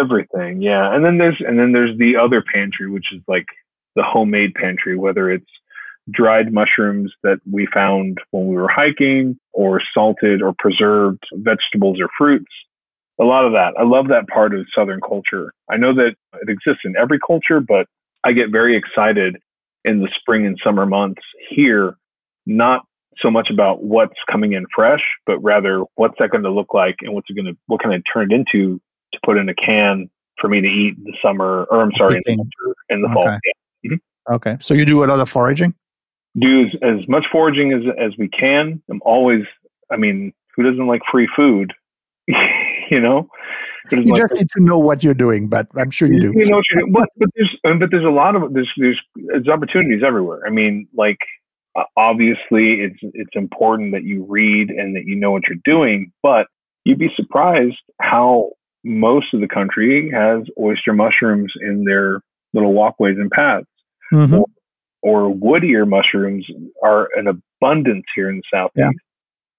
[0.00, 0.94] Everything, yeah.
[0.94, 3.46] And then there's and then there's the other pantry, which is like
[3.94, 5.50] the homemade pantry, whether it's
[6.10, 12.08] dried mushrooms that we found when we were hiking, or salted or preserved vegetables or
[12.16, 12.52] fruits
[13.18, 13.72] a lot of that.
[13.78, 15.52] I love that part of Southern culture.
[15.70, 17.86] I know that it exists in every culture, but
[18.24, 19.36] I get very excited
[19.84, 21.96] in the spring and summer months here,
[22.44, 22.84] not
[23.18, 26.96] so much about what's coming in fresh, but rather what's that going to look like
[27.00, 28.80] and what's it going to, what can I turn it into
[29.12, 30.10] to put in a can
[30.40, 33.08] for me to eat in the summer, or I'm sorry, in the, winter, in the
[33.08, 33.14] okay.
[33.14, 33.24] fall.
[33.24, 33.90] Yeah.
[33.90, 34.34] Mm-hmm.
[34.34, 34.56] Okay.
[34.60, 35.74] So you do a lot of foraging?
[36.38, 38.82] Do as, as much foraging as, as we can.
[38.90, 39.44] I'm always,
[39.90, 41.72] I mean, who doesn't like free food?
[42.26, 43.28] you know.
[43.92, 46.38] You like, just need to know what you're doing, but I'm sure you, you do.
[46.40, 46.92] You know what you're doing.
[46.92, 50.40] But, but there's but there's a lot of there's there's there's opportunities everywhere.
[50.44, 51.18] I mean, like
[51.96, 56.46] obviously it's it's important that you read and that you know what you're doing, but
[56.84, 58.50] you'd be surprised how
[58.84, 62.20] most of the country has oyster mushrooms in their
[62.54, 63.66] little walkways and paths.
[64.12, 64.34] Mm-hmm.
[64.34, 64.46] Or,
[65.02, 66.46] or, wood ear mushrooms
[66.84, 68.76] are an abundance here in the southeast.
[68.76, 68.90] Yeah.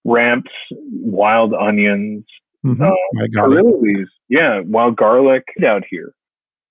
[0.05, 2.23] Ramps, wild onions,
[2.65, 2.83] Mm-hmm.
[2.83, 6.13] Uh, yeah, wild garlic out here.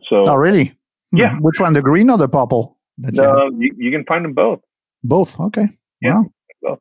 [0.09, 0.25] So.
[0.27, 0.77] Oh, really?
[1.13, 1.37] Yeah.
[1.41, 2.77] Which one, the green or the purple?
[2.99, 4.61] No, you, you can find them both.
[5.07, 5.39] Both.
[5.39, 5.69] Okay.
[6.01, 6.31] Yeah, wow.
[6.63, 6.79] both.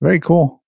[0.00, 0.62] Very cool.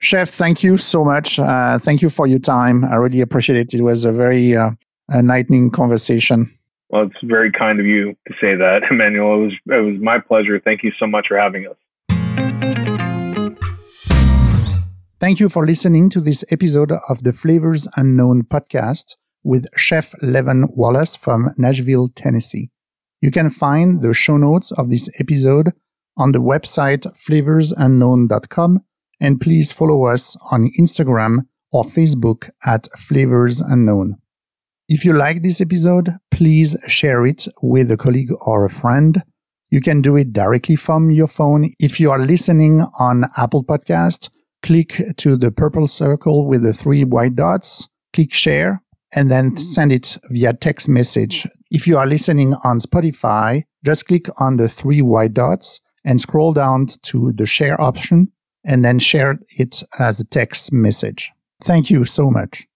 [0.00, 1.38] Chef, thank you so much.
[1.38, 2.84] Uh, thank you for your time.
[2.84, 3.74] I really appreciate it.
[3.74, 4.70] It was a very uh,
[5.12, 6.54] enlightening conversation.
[6.90, 9.34] Well, it's very kind of you to say that, Emmanuel.
[9.34, 10.60] It was it was my pleasure.
[10.60, 11.76] Thank you so much for having us.
[15.20, 20.72] Thank you for listening to this episode of the Flavors Unknown podcast with Chef Levon
[20.76, 22.70] Wallace from Nashville, Tennessee.
[23.20, 25.72] You can find the show notes of this episode
[26.16, 28.80] on the website flavorsunknown.com
[29.20, 34.16] and please follow us on Instagram or Facebook at Flavors Unknown.
[34.88, 39.22] If you like this episode, please share it with a colleague or a friend.
[39.70, 41.72] You can do it directly from your phone.
[41.78, 44.30] If you are listening on Apple Podcast,
[44.62, 49.92] click to the purple circle with the three white dots, click share, and then send
[49.92, 51.46] it via text message.
[51.70, 56.54] If you are listening on Spotify, just click on the three white dots and scroll
[56.54, 58.32] down to the share option
[58.64, 61.30] and then share it as a text message.
[61.62, 62.66] Thank you so much.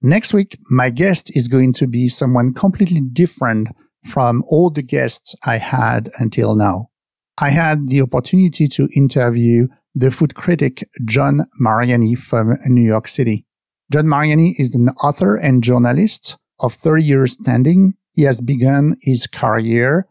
[0.00, 3.68] Next week, my guest is going to be someone completely different
[4.06, 6.90] from all the guests I had until now.
[7.38, 13.44] I had the opportunity to interview the food critic John Mariani from New York City.
[13.92, 17.94] John Mariani is an author and journalist of 30 years standing.
[18.14, 20.06] He has begun his career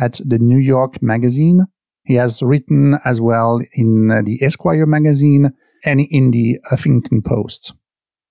[0.00, 1.66] at the New York Magazine.
[2.04, 5.52] He has written as well in the Esquire magazine
[5.84, 7.74] and in the Huffington Post.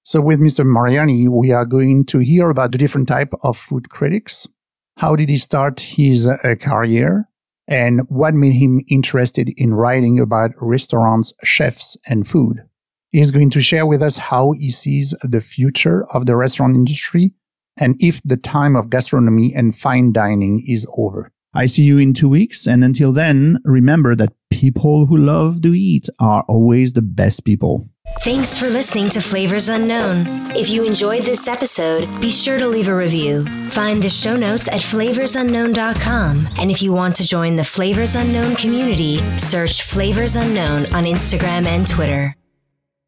[0.03, 0.65] So with Mr.
[0.65, 4.47] Mariani, we are going to hear about the different type of food critics.
[4.95, 7.27] How did he start his uh, career?
[7.67, 12.61] And what made him interested in writing about restaurants, chefs, and food?
[13.09, 17.33] He's going to share with us how he sees the future of the restaurant industry
[17.77, 21.31] and if the time of gastronomy and fine dining is over.
[21.53, 22.67] I see you in two weeks.
[22.67, 27.89] And until then, remember that people who love to eat are always the best people.
[28.21, 30.25] Thanks for listening to Flavors Unknown.
[30.55, 33.45] If you enjoyed this episode, be sure to leave a review.
[33.69, 36.47] Find the show notes at flavorsunknown.com.
[36.59, 41.65] And if you want to join the Flavors Unknown community, search Flavors Unknown on Instagram
[41.65, 42.35] and Twitter.